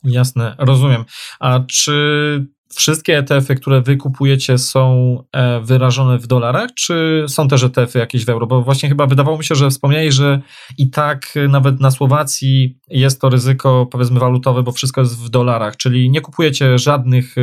[0.05, 1.05] Jasne, rozumiem.
[1.41, 7.63] A czy wszystkie ETF-y, które wy kupujecie, są e, wyrażone w dolarach, czy są też
[7.63, 8.47] ETF-y jakieś w euro?
[8.47, 10.41] Bo właśnie chyba wydawało mi się, że wspomniałeś, że
[10.79, 15.77] i tak nawet na Słowacji jest to ryzyko, powiedzmy, walutowe, bo wszystko jest w dolarach,
[15.77, 17.35] czyli nie kupujecie żadnych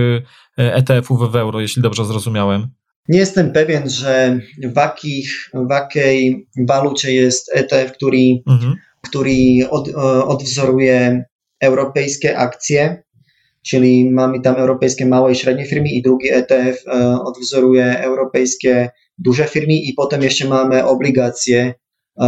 [0.57, 2.67] ETF-ów w euro, jeśli dobrze zrozumiałem.
[3.07, 8.17] Nie jestem pewien, że w, jakich, w jakiej walucie jest ETF, który,
[8.47, 8.75] mhm.
[9.01, 11.25] który od, e, odwzoruje
[11.61, 13.03] europejskie akcje
[13.63, 19.45] czyli mamy tam europejskie małe i średnie firmy i drugi ETF e, odwzoruje europejskie duże
[19.45, 21.73] firmy i potem jeszcze mamy obligacje
[22.17, 22.27] e,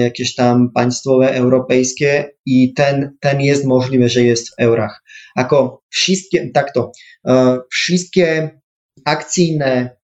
[0.00, 5.02] jakieś tam państwowe, europejskie i ten, ten jest możliwe, że jest w eurach.
[5.36, 6.92] Ako wszystkie, tak to,
[7.26, 8.60] e, wszystkie
[9.04, 9.96] akcyjne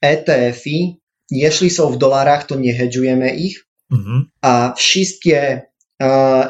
[0.00, 4.24] ETF-y, jeśli są w dolarach, to nie hedżujemy ich, mhm.
[4.42, 5.62] a wszystkie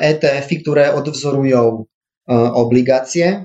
[0.01, 1.85] ETF-y, które odwzorują
[2.55, 3.45] obligacje,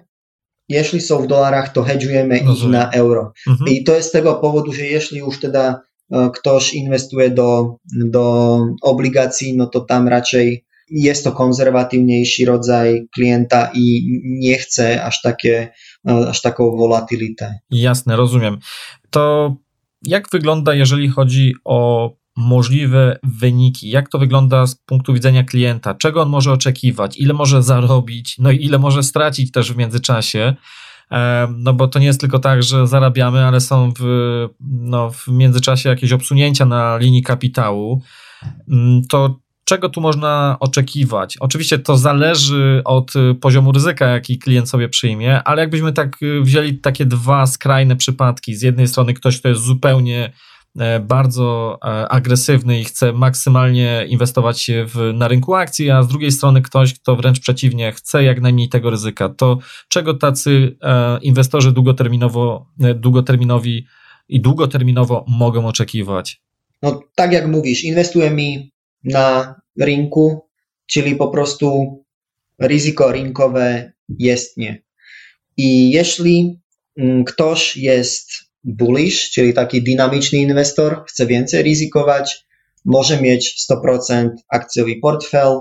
[0.70, 3.34] jeśli są w dolarach, to hedżujemy ich na euro.
[3.48, 3.70] Mhm.
[3.70, 8.60] I to jest z tego powodu, że jeśli już teda e, ktoś inwestuje do, do
[8.82, 15.70] obligacji, no to tam raczej jest to konzerwatywniejszy rodzaj klienta i nie chce aż, takie,
[16.10, 17.60] e, aż taką volatylitę.
[17.72, 18.58] Jasne, rozumiem.
[19.10, 19.56] To
[20.04, 26.22] jak wygląda, jeżeli chodzi o możliwe wyniki, jak to wygląda z punktu widzenia klienta, czego
[26.22, 30.56] on może oczekiwać, ile może zarobić, no i ile może stracić też w międzyczasie.
[31.58, 34.04] No bo to nie jest tylko tak, że zarabiamy, ale są w,
[34.62, 38.02] no, w międzyczasie jakieś obsunięcia na linii kapitału.
[38.70, 41.38] Mm, to czego tu można oczekiwać?
[41.40, 47.06] Oczywiście to zależy od poziomu ryzyka, jaki klient sobie przyjmie, ale jakbyśmy tak wzięli takie
[47.06, 48.56] dwa skrajne przypadki.
[48.56, 50.34] Z jednej strony ktoś, kto jest zupełnie
[51.00, 56.62] bardzo e, agresywny i chce maksymalnie inwestować w, na rynku akcji, a z drugiej strony
[56.62, 59.30] ktoś, kto wręcz przeciwnie, chce jak najmniej tego ryzyka.
[59.30, 59.58] To
[59.88, 63.86] czego tacy e, inwestorzy długoterminowo, długoterminowi
[64.30, 66.42] i długoterminowo mogą oczekiwać?
[66.82, 68.70] No tak jak mówisz, inwestujemy
[69.04, 70.48] na rynku,
[70.86, 71.98] czyli po prostu
[72.60, 74.84] ryzyko rynkowe jest nie.
[75.58, 76.60] I jeśli
[76.98, 82.48] mm, ktoś jest bullish, czyli taki dynamiczny inwestor, chce więcej ryzykować,
[82.86, 85.60] może mieć 100% akcjowy portfel,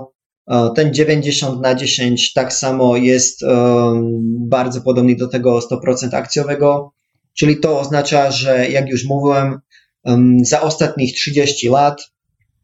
[0.75, 3.41] ten 90 na 10 tak samo jest
[4.39, 6.93] bardzo podobny do tego 100% akcjowego,
[7.33, 9.59] czyli to oznacza, że jak już mówiłem,
[10.43, 12.01] za ostatnich 30 lat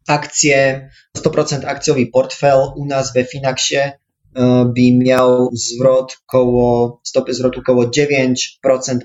[0.08, 3.91] akcje, 100% akcjowy portfel u nas we Finaxie
[4.66, 8.36] by miał zwrot koło, stopy zwrotu koło 9%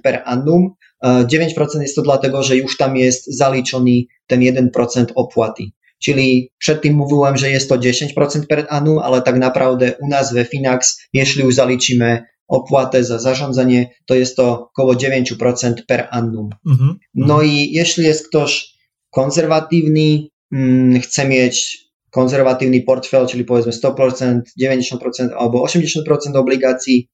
[0.03, 0.75] per annum.
[1.05, 5.65] 9% jest to dlatego, że już tam jest zaliczony ten 1% opłaty.
[6.03, 10.33] Czyli przed tym mówiłem, że jest to 10% per annum, ale tak naprawdę u nas
[10.33, 16.51] we Finax, jeśli już zaliczymy opłatę za zarządzanie, to jest to około 9% per annum.
[16.71, 16.99] Mhm.
[17.15, 18.75] No i jeśli jest ktoś
[19.11, 21.79] konserwatywny, mm, chce mieć
[22.11, 27.09] konserwatywny portfel, czyli powiedzmy 100%, 90% albo 80% obligacji,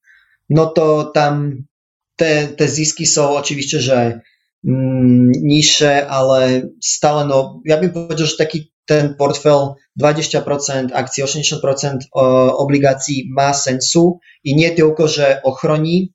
[0.50, 1.64] no to tam
[2.16, 4.20] te, te zyski są oczywiście, że
[5.42, 9.58] niższe, ale stale, no ja bym powiedział, że taki ten portfel
[10.02, 11.98] 20% akcji, 80%
[12.56, 14.18] obligacji ma sensu.
[14.44, 16.12] I nie tylko, że ochroni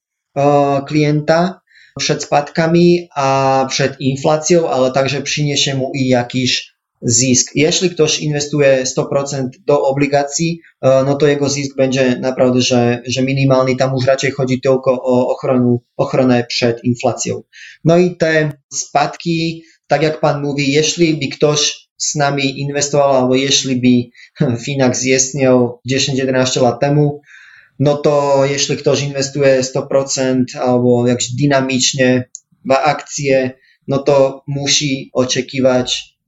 [0.87, 1.61] klienta
[1.97, 6.73] przed spadkami, a przed inflacją, ale także przyniesie mu i jakiś
[7.07, 7.51] zisk.
[7.55, 13.75] Jeśli ktoś inwestuje 100% do obligacji, no to jego zisk będzie naprawdę, że, że minimalny.
[13.75, 17.41] Tam już raczej chodzi tylko o ochronę, ochronę przed inflacją.
[17.83, 23.35] No i te spadki, tak jak pan mówi, jeśli by ktoś z nami inwestował, albo
[23.35, 27.21] jeśli by Finax istniał 10-11 lat temu,
[27.79, 32.29] no to jeśli ktoś inwestuje 100% albo jakś dynamicznie
[32.65, 33.51] w akcje,
[33.87, 36.18] no to musi oczekiwać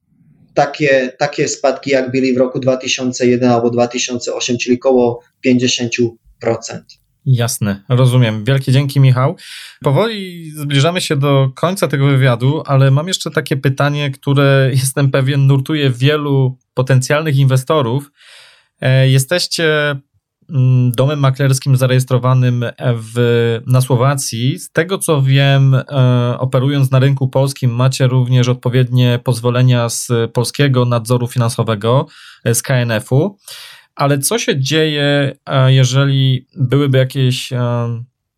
[0.54, 6.12] takie, takie spadki, jak byli w roku 2001 albo 2008, czyli około 50%.
[7.26, 8.44] Jasne, rozumiem.
[8.44, 9.36] Wielkie dzięki, Michał.
[9.84, 15.48] Powoli zbliżamy się do końca tego wywiadu, ale mam jeszcze takie pytanie, które jestem pewien
[15.48, 18.12] nurtuje wielu potencjalnych inwestorów.
[18.82, 19.96] E, jesteście
[20.92, 24.60] domem maklerskim zarejestrowanym w, na Słowacji.
[24.60, 30.86] Z tego co wiem, e, operując na rynku polskim, macie również odpowiednie pozwolenia z polskiego
[30.86, 32.08] nadzoru finansowego,
[32.44, 33.38] e, z KNF-u.
[33.96, 35.38] Ale co się dzieje,
[35.68, 37.50] jeżeli byłyby jakieś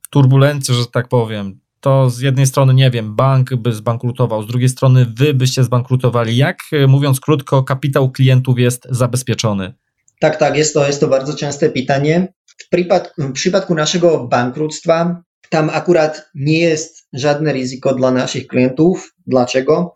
[0.10, 1.60] turbulencje, że tak powiem?
[1.80, 6.38] To z jednej strony, nie wiem, bank by zbankrutował, z drugiej strony wy byście zbankrutowali.
[6.38, 6.58] Jak,
[6.88, 9.74] mówiąc krótko, kapitał klientów jest zabezpieczony?
[10.24, 12.34] Tak, tak, jest to, jest to bardzo częste pytanie.
[12.46, 19.14] W przypadku, w przypadku naszego bankructwa tam akurat nie jest żadne ryzyko dla naszych klientów.
[19.28, 19.96] Dlaczego?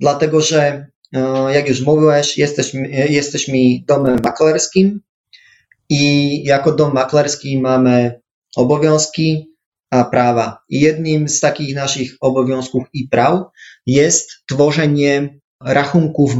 [0.00, 3.56] Dlatego, że E, jak już mówiłeś, jesteśmy, jesteśmy
[3.86, 5.00] domem maklerskim
[5.88, 8.20] i jako dom maklerski mamy
[8.56, 9.52] obowiązki,
[9.90, 10.58] a prawa.
[10.68, 13.40] Jednym z takich naszych obowiązków i praw
[13.86, 16.36] jest tworzenie rachunków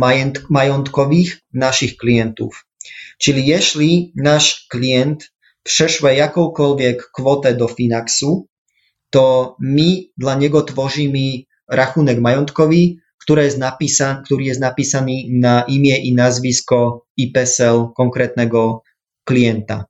[0.51, 2.66] majątkowych naszych klientów.
[3.19, 8.47] Czyli jeśli nasz klient przeszły jakąkolwiek kwotę do Finaxu,
[9.11, 12.77] to my dla niego tworzymy rachunek majątkowy,
[13.19, 18.83] które jest napisan, który jest napisany na imię i nazwisko i PESEL konkretnego
[19.25, 19.85] klienta.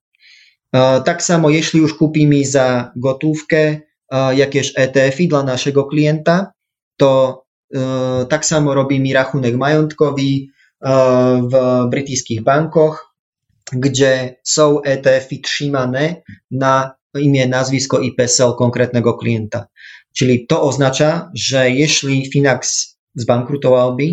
[0.72, 6.53] E, tak samo, jeśli już kupimy za gotówkę e, jakieś ETF-y dla naszego klienta,
[6.97, 7.43] to
[7.74, 10.22] e, tak samo robimy rachunek majątkowy
[11.53, 13.06] w brytyjskich bankach,
[13.73, 19.67] gdzie są ETF-y trzymane na imię, nazwisko i PESEL konkretnego klienta.
[20.17, 24.05] Czyli to oznacza, że jeśli Finax zbankrutowałby,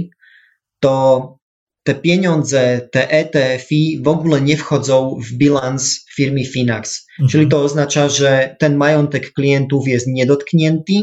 [0.79, 1.37] to
[1.83, 7.05] te pieniądze, te ETF-y w ogóle nie wchodzą w bilans firmy Finax.
[7.11, 7.29] Mhm.
[7.29, 10.93] Czyli to oznacza, że ten majątek klientów jest niedotknięty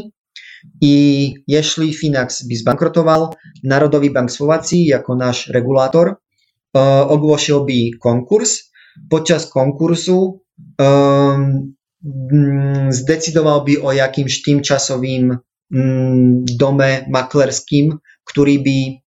[0.81, 3.33] i jeśli Finax by zbankrutował,
[3.63, 6.15] Narodowy Bank Słowacji jako nasz regulator
[7.07, 8.71] ogłosiłby konkurs.
[9.09, 10.41] Podczas konkursu
[10.79, 11.73] um,
[12.89, 15.37] zdecydowałby o jakimś tymczasowym
[15.71, 18.99] Mm, domę maklerskim, który by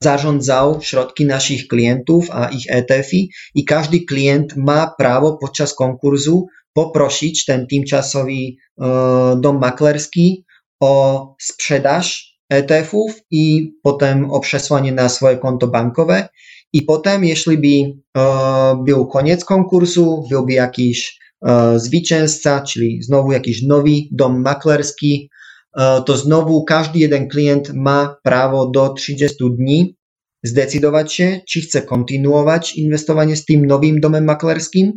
[0.00, 7.44] zarządzał środki naszych klientów, a ich ETF-y i każdy klient ma prawo podczas konkursu poprosić
[7.44, 10.44] ten tymczasowy e, dom maklerski
[10.80, 16.28] o sprzedaż ETF-ów i potem o przesłanie na swoje konto bankowe.
[16.72, 23.62] I potem, jeśli by e, był koniec konkursu, byłby jakiś e, zwycięzca, czyli znowu jakiś
[23.62, 25.30] nowy dom maklerski,
[25.76, 29.96] E, to znowu każdy jeden klient ma prawo do 30 dni
[30.42, 34.92] zdecydować się, czy chce kontynuować inwestowanie z tym nowym domem maklerskim,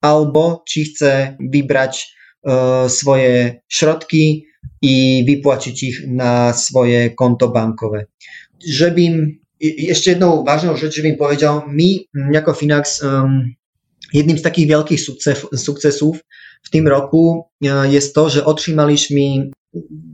[0.00, 2.14] albo czy chce wybrać
[2.46, 4.44] e, swoje środki
[4.82, 8.06] i wypłacić ich na swoje konto bankowe.
[8.66, 13.04] Żebym, jeszcze jedną ważną rzecz, żebym powiedział, mi jako Finax
[14.12, 15.00] jednym z takich wielkich
[15.56, 16.18] sukcesów
[16.62, 17.44] w tym roku
[17.90, 19.50] jest to, że otrzymaliśmy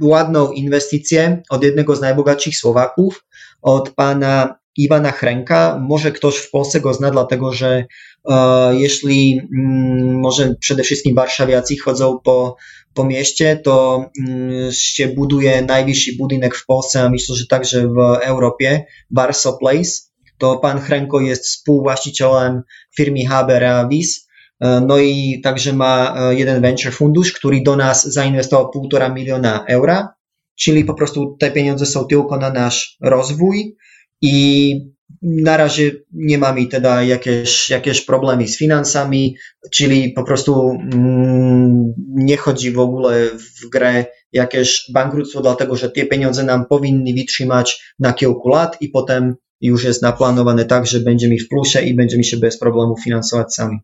[0.03, 3.25] ładną inwestycję od jednego z najbogatszych Słowaków,
[3.63, 5.79] od pana Iwana Chrenka.
[5.89, 7.85] Może ktoś w Polsce go zna, dlatego że
[8.29, 12.57] e, jeśli mm, może przede wszystkim warszawiacy chodzą po,
[12.95, 17.99] po mieście, to mm, się buduje najwyższy budynek w Polsce, a myślę, że także w
[18.23, 19.91] Europie, Barso Place.
[20.39, 22.63] To pan Chrenko jest współwłaścicielem
[22.97, 24.29] firmy Haber Avis.
[24.61, 29.65] E, no i także ma e, jeden venture fundusz, który do nas zainwestował półtora miliona
[29.69, 30.09] euro,
[30.57, 33.77] czyli po prostu te pieniądze są tylko na nasz rozwój
[34.21, 39.37] i na razie nie mamy teda jakieś, jakieś problemy z finansami,
[39.73, 46.07] czyli po prostu mm, nie chodzi w ogóle w grę jakieś bankructwo, dlatego że te
[46.07, 51.37] pieniądze nam powinny wytrzymać na kilku lat i potem już jest naplanowane tak, że będziemy
[51.39, 53.79] w plusie i będziemy się bez problemu finansować sami.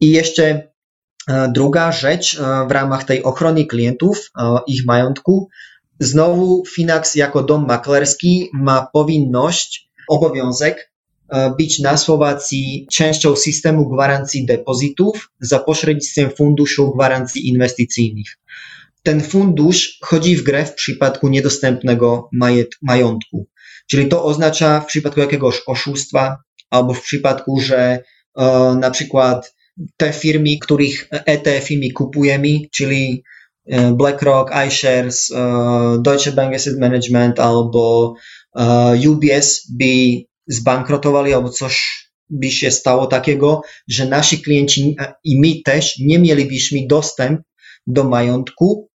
[0.00, 0.68] I jeszcze
[1.28, 5.48] e, druga rzecz e, w ramach tej ochrony klientów, e, ich majątku,
[6.00, 10.90] Znowu Finax jako dom maklerski ma powinność, obowiązek
[11.58, 18.26] być na Słowacji częścią systemu gwarancji depozytów za pośrednictwem funduszu gwarancji inwestycyjnych.
[19.02, 22.28] Ten fundusz chodzi w grę w przypadku niedostępnego
[22.82, 23.46] majątku.
[23.90, 26.36] Czyli to oznacza w przypadku jakiegoś oszustwa
[26.70, 28.02] albo w przypadku, że
[28.36, 28.44] e,
[28.80, 29.54] na przykład
[29.96, 33.24] te firmy, których ETF-y kupujemy, czyli
[33.66, 38.43] E, BlackRock, iShares, e, Deutsche Bank Asset Management albo e,
[39.08, 45.98] UBS by zbankrotowali albo coś by się stało takiego, że nasi klienci i my też
[45.98, 47.40] nie mielibyśmy dostęp
[47.86, 48.88] do majątku,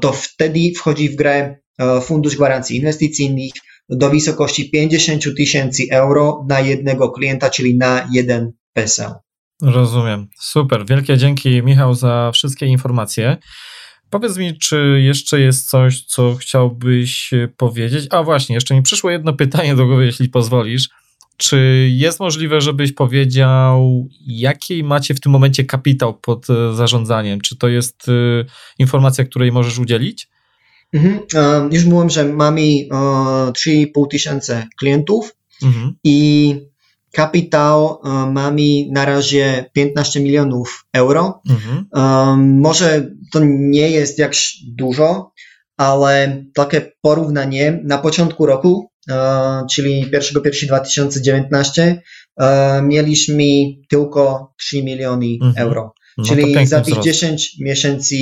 [0.00, 1.56] to wtedy wchodzi w grę
[2.02, 3.52] Fundusz Gwarancji Inwestycyjnych
[3.88, 9.10] do wysokości 50 tysięcy euro na jednego klienta, czyli na jeden PESEL.
[9.62, 10.28] Rozumiem.
[10.40, 10.86] Super.
[10.86, 13.36] Wielkie dzięki, Michał, za wszystkie informacje.
[14.10, 18.06] Powiedz mi, czy jeszcze jest coś, co chciałbyś powiedzieć?
[18.10, 20.88] A właśnie, jeszcze mi przyszło jedno pytanie do głowy, jeśli pozwolisz.
[21.36, 27.40] Czy jest możliwe, żebyś powiedział, jaki macie w tym momencie kapitał pod e, zarządzaniem?
[27.40, 28.44] Czy to jest y,
[28.78, 30.28] informacja, której możesz udzielić?
[30.92, 31.20] Mhm.
[31.72, 35.94] już mówiłem, że mamy 3,5 tysiące klientów mhm.
[36.04, 36.54] i
[37.12, 41.42] kapitał e, mamy na razie 15 milionów euro.
[41.50, 41.86] Mhm.
[41.92, 45.32] Um, może to nie jest jakś dużo,
[45.76, 49.14] ale takie porównanie na początku roku, uh,
[49.70, 51.96] czyli 1.1.2019,
[52.36, 52.46] uh,
[52.82, 53.44] mieliśmy
[53.88, 55.54] tylko 3 miliony mhm.
[55.56, 55.94] euro.
[56.18, 58.16] No czyli za tych 10 miesięcy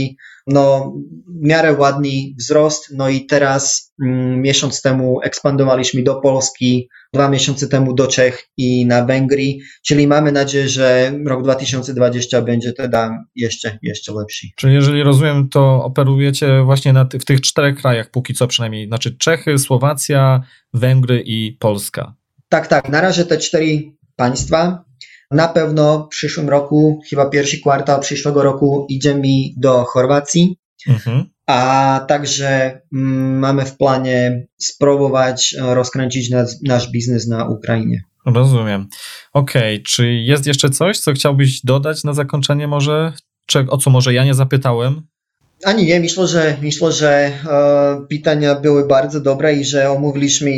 [0.46, 0.94] no,
[1.28, 7.68] w miarę ładny wzrost, no i teraz mm, miesiąc temu ekspandowaliśmy do Polski, dwa miesiące
[7.68, 12.98] temu do Czech i na Węgrii, czyli mamy nadzieję, że rok 2020 będzie tedy
[13.34, 14.46] jeszcze, jeszcze lepszy.
[14.56, 18.86] Czyli jeżeli rozumiem, to operujecie właśnie na ty, w tych czterech krajach póki co przynajmniej,
[18.86, 20.40] znaczy Czechy, Słowacja,
[20.74, 22.14] Węgry i Polska.
[22.48, 23.82] Tak, tak, na razie te cztery
[24.16, 24.84] państwa.
[25.30, 30.56] Na pewno w przyszłym roku, chyba pierwszy kwartał przyszłego roku idziemy do Chorwacji.
[30.88, 31.24] Mhm.
[31.46, 38.02] A także mm, mamy w planie spróbować rozkręcić nas, nasz biznes na Ukrainie.
[38.26, 38.88] Rozumiem.
[39.32, 39.84] Okej, okay.
[39.86, 43.12] czy jest jeszcze coś, co chciałbyś dodać na zakończenie może?
[43.46, 45.02] Czy, o co może ja nie zapytałem?
[45.64, 50.50] Ani nie, myślę, że, myślę, że e, pytania były bardzo dobre i że omówiliśmy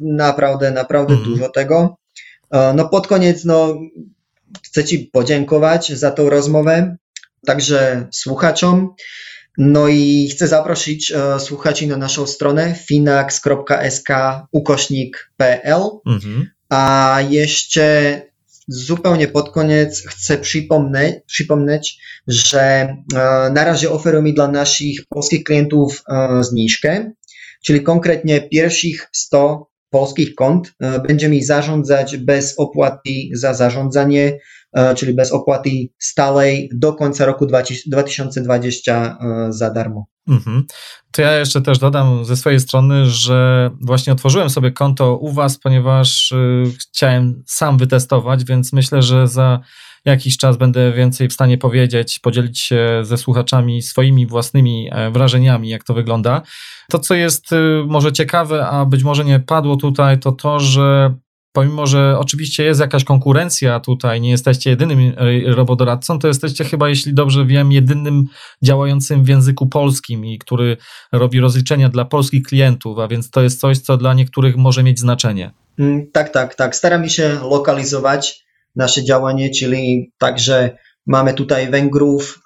[0.00, 1.24] naprawdę, naprawdę mm.
[1.24, 1.96] dużo tego.
[2.50, 3.80] E, no pod koniec, no
[4.62, 6.96] chcę Ci podziękować za tą rozmowę,
[7.46, 8.94] także słuchaczom.
[9.58, 14.08] No i chcę zaprosić e, słuchaczy na naszą stronę finax.sk
[14.52, 15.82] ukośnik.pl.
[16.06, 16.50] Mhm.
[16.68, 18.22] A jeszcze
[18.68, 22.96] zupełnie pod koniec chcę przypomnieć, przypomnieć że e,
[23.52, 27.10] na razie oferujemy dla naszych polskich klientów e, zniżkę,
[27.64, 34.38] czyli konkretnie pierwszych 100 polskich kont e, będziemy zarządzać bez opłaty za zarządzanie,
[34.72, 40.06] e, czyli bez opłaty stałej do końca roku 2020 e, za darmo.
[40.28, 40.64] Mhm.
[41.12, 45.58] To ja jeszcze też dodam ze swojej strony, że właśnie otworzyłem sobie konto u Was,
[45.58, 46.34] ponieważ
[46.80, 49.60] chciałem sam wytestować, więc myślę, że za
[50.04, 55.68] jakiś czas będę więcej w stanie powiedzieć, podzielić się ze słuchaczami swoimi własnymi e, wrażeniami,
[55.68, 56.42] jak to wygląda.
[56.90, 57.56] To, co jest y,
[57.86, 61.14] może ciekawe, a być może nie padło tutaj, to to, że
[61.52, 65.14] pomimo, że oczywiście jest jakaś konkurencja tutaj, nie jesteście jedynym e,
[65.54, 68.24] robodoradcą, to jesteście chyba, jeśli dobrze wiem, jedynym
[68.62, 70.76] działającym w języku polskim i który
[71.12, 75.00] robi rozliczenia dla polskich klientów, a więc to jest coś, co dla niektórych może mieć
[75.00, 75.50] znaczenie.
[75.78, 76.76] Mm, tak, tak, tak.
[76.76, 78.44] Staramy się lokalizować
[78.76, 80.76] nasze działanie, czyli także
[81.06, 82.42] mamy tutaj Węgrów,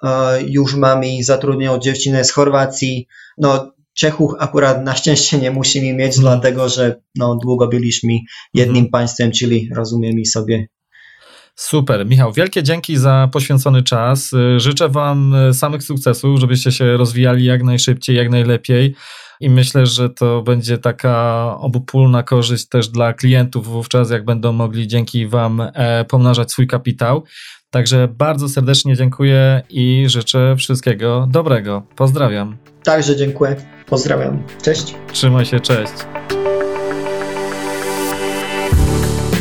[0.47, 3.07] już mamy zatrudnioną dziewczynę z Chorwacji,
[3.37, 6.21] no Czechów akurat na szczęście nie musimy mieć, hmm.
[6.21, 8.13] dlatego że no, długo byliśmy
[8.53, 8.91] jednym hmm.
[8.91, 10.67] państwem, czyli rozumiemy sobie
[11.55, 12.05] Super.
[12.05, 14.31] Michał, wielkie dzięki za poświęcony czas.
[14.57, 18.95] Życzę Wam samych sukcesów, żebyście się rozwijali jak najszybciej, jak najlepiej.
[19.39, 24.87] I myślę, że to będzie taka obopólna korzyść też dla klientów wówczas, jak będą mogli
[24.87, 27.23] dzięki Wam e, pomnażać swój kapitał.
[27.69, 31.83] Także bardzo serdecznie dziękuję i życzę wszystkiego dobrego.
[31.95, 32.57] Pozdrawiam.
[32.83, 33.55] Także dziękuję.
[33.85, 34.43] Pozdrawiam.
[34.63, 34.95] Cześć.
[35.13, 35.93] Trzymaj się, cześć.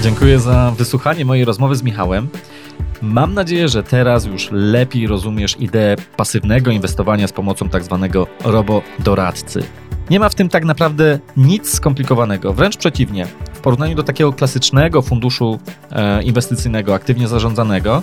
[0.02, 2.28] Dziękuję za wysłuchanie mojej rozmowy z Michałem.
[3.02, 9.62] Mam nadzieję, że teraz już lepiej rozumiesz ideę pasywnego inwestowania z pomocą tak zwanego robodoradcy.
[10.10, 13.26] Nie ma w tym tak naprawdę nic skomplikowanego, wręcz przeciwnie.
[13.54, 15.58] W porównaniu do takiego klasycznego funduszu
[15.92, 18.02] e, inwestycyjnego, aktywnie zarządzanego,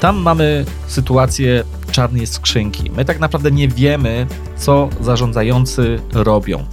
[0.00, 2.90] tam mamy sytuację czarnej skrzynki.
[2.90, 4.26] My tak naprawdę nie wiemy,
[4.56, 6.64] co zarządzający robią.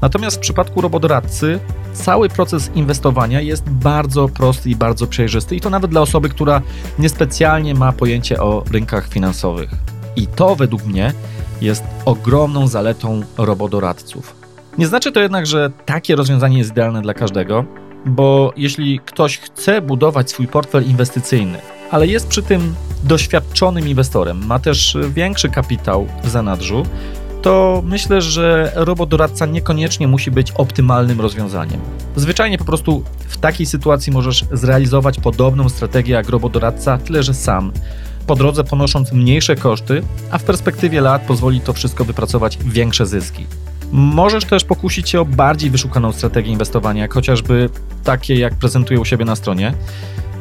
[0.00, 1.60] Natomiast w przypadku robodoradcy
[1.92, 6.62] cały proces inwestowania jest bardzo prosty i bardzo przejrzysty i to nawet dla osoby, która
[6.98, 9.70] niespecjalnie ma pojęcie o rynkach finansowych.
[10.16, 11.12] I to według mnie
[11.64, 14.36] jest ogromną zaletą robodoradców.
[14.78, 17.64] Nie znaczy to jednak, że takie rozwiązanie jest idealne dla każdego,
[18.06, 21.58] bo jeśli ktoś chce budować swój portfel inwestycyjny,
[21.90, 22.74] ale jest przy tym
[23.04, 26.82] doświadczonym inwestorem, ma też większy kapitał w zanadrzu,
[27.42, 31.80] to myślę, że robodoradca niekoniecznie musi być optymalnym rozwiązaniem.
[32.16, 37.72] Zwyczajnie po prostu w takiej sytuacji możesz zrealizować podobną strategię jak robodoradca, tyle że sam,
[38.26, 43.46] po drodze ponosząc mniejsze koszty, a w perspektywie lat pozwoli to wszystko wypracować większe zyski.
[43.92, 47.70] Możesz też pokusić się o bardziej wyszukaną strategię inwestowania, jak chociażby
[48.04, 49.74] takie, jak prezentuję u siebie na stronie.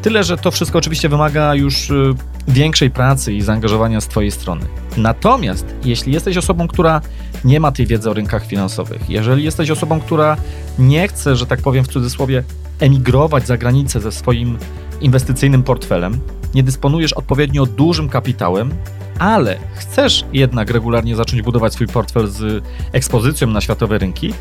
[0.02, 2.14] Tyle, że to wszystko oczywiście wymaga już y,
[2.48, 4.66] większej pracy i zaangażowania z Twojej strony.
[4.98, 7.02] Natomiast jeśli jesteś osobą, która
[7.46, 10.38] nie ma tej wiedzy o rynkach finansowych, jeżeli jesteś osobą, która
[10.80, 12.44] nie chce, że tak powiem w cudzysłowie,
[12.80, 14.58] emigrować za granicę ze swoim
[15.02, 16.20] inwestycyjnym portfelem,
[16.54, 18.72] nie dysponujesz odpowiednio dużym kapitałem,
[19.20, 24.34] ale chcesz jednak regularnie zacząć budować swój portfel z ekspozycją na światowe rynki,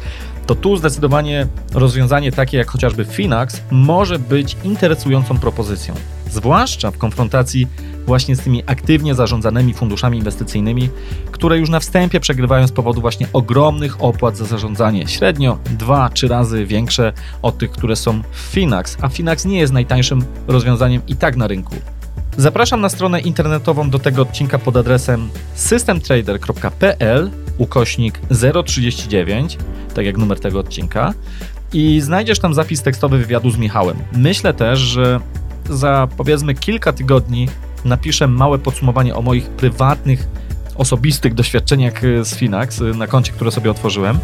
[0.47, 5.95] to tu zdecydowanie rozwiązanie takie jak chociażby Finax może być interesującą propozycją.
[6.31, 7.67] Zwłaszcza w konfrontacji
[8.07, 10.89] właśnie z tymi aktywnie zarządzanymi funduszami inwestycyjnymi,
[11.31, 16.67] które już na wstępie przegrywają z powodu właśnie ogromnych opłat za zarządzanie, średnio 2-3 razy
[16.67, 17.13] większe
[17.43, 21.47] od tych, które są w Finax, a Finax nie jest najtańszym rozwiązaniem i tak na
[21.47, 21.75] rynku.
[22.37, 28.21] Zapraszam na stronę internetową do tego odcinka pod adresem systemtrader.pl ukośnik
[28.65, 29.59] 039,
[29.95, 31.15] tak jak numer tego odcinka,
[31.73, 33.97] i znajdziesz tam zapis tekstowy wywiadu z Michałem.
[34.13, 35.21] Myślę też, że
[35.71, 37.49] za powiedzmy kilka tygodni
[37.85, 40.29] napiszę małe podsumowanie o moich prywatnych
[40.83, 44.19] osobistych doświadczeniach y, z Finax y, na koncie, które sobie otworzyłem.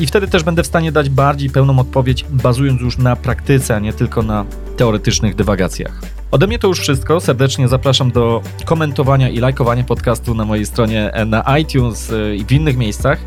[0.00, 3.78] I wtedy też będę w stanie dać bardziej pełną odpowiedź, bazując już na praktyce, a
[3.78, 4.44] nie tylko na
[4.76, 6.00] teoretycznych dywagacjach.
[6.30, 7.20] Ode mnie to już wszystko.
[7.20, 12.44] Serdecznie zapraszam do komentowania i lajkowania podcastu na mojej stronie e, na iTunes e, i
[12.44, 13.18] w innych miejscach,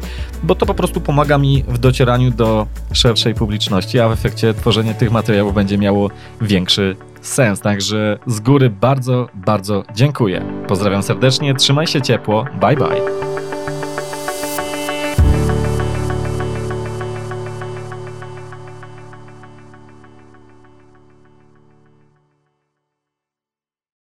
[0.44, 4.94] bo to po prostu pomaga mi w docieraniu do szerszej publiczności, a w efekcie tworzenie
[4.94, 6.10] tych materiałów będzie miało
[6.42, 6.96] większy
[7.28, 7.60] sens.
[7.62, 10.46] Także z góry bardzo, bardzo dziękuję.
[10.68, 13.47] Pozdrawiam serdecznie, trzymaj się ciepło, bye bye.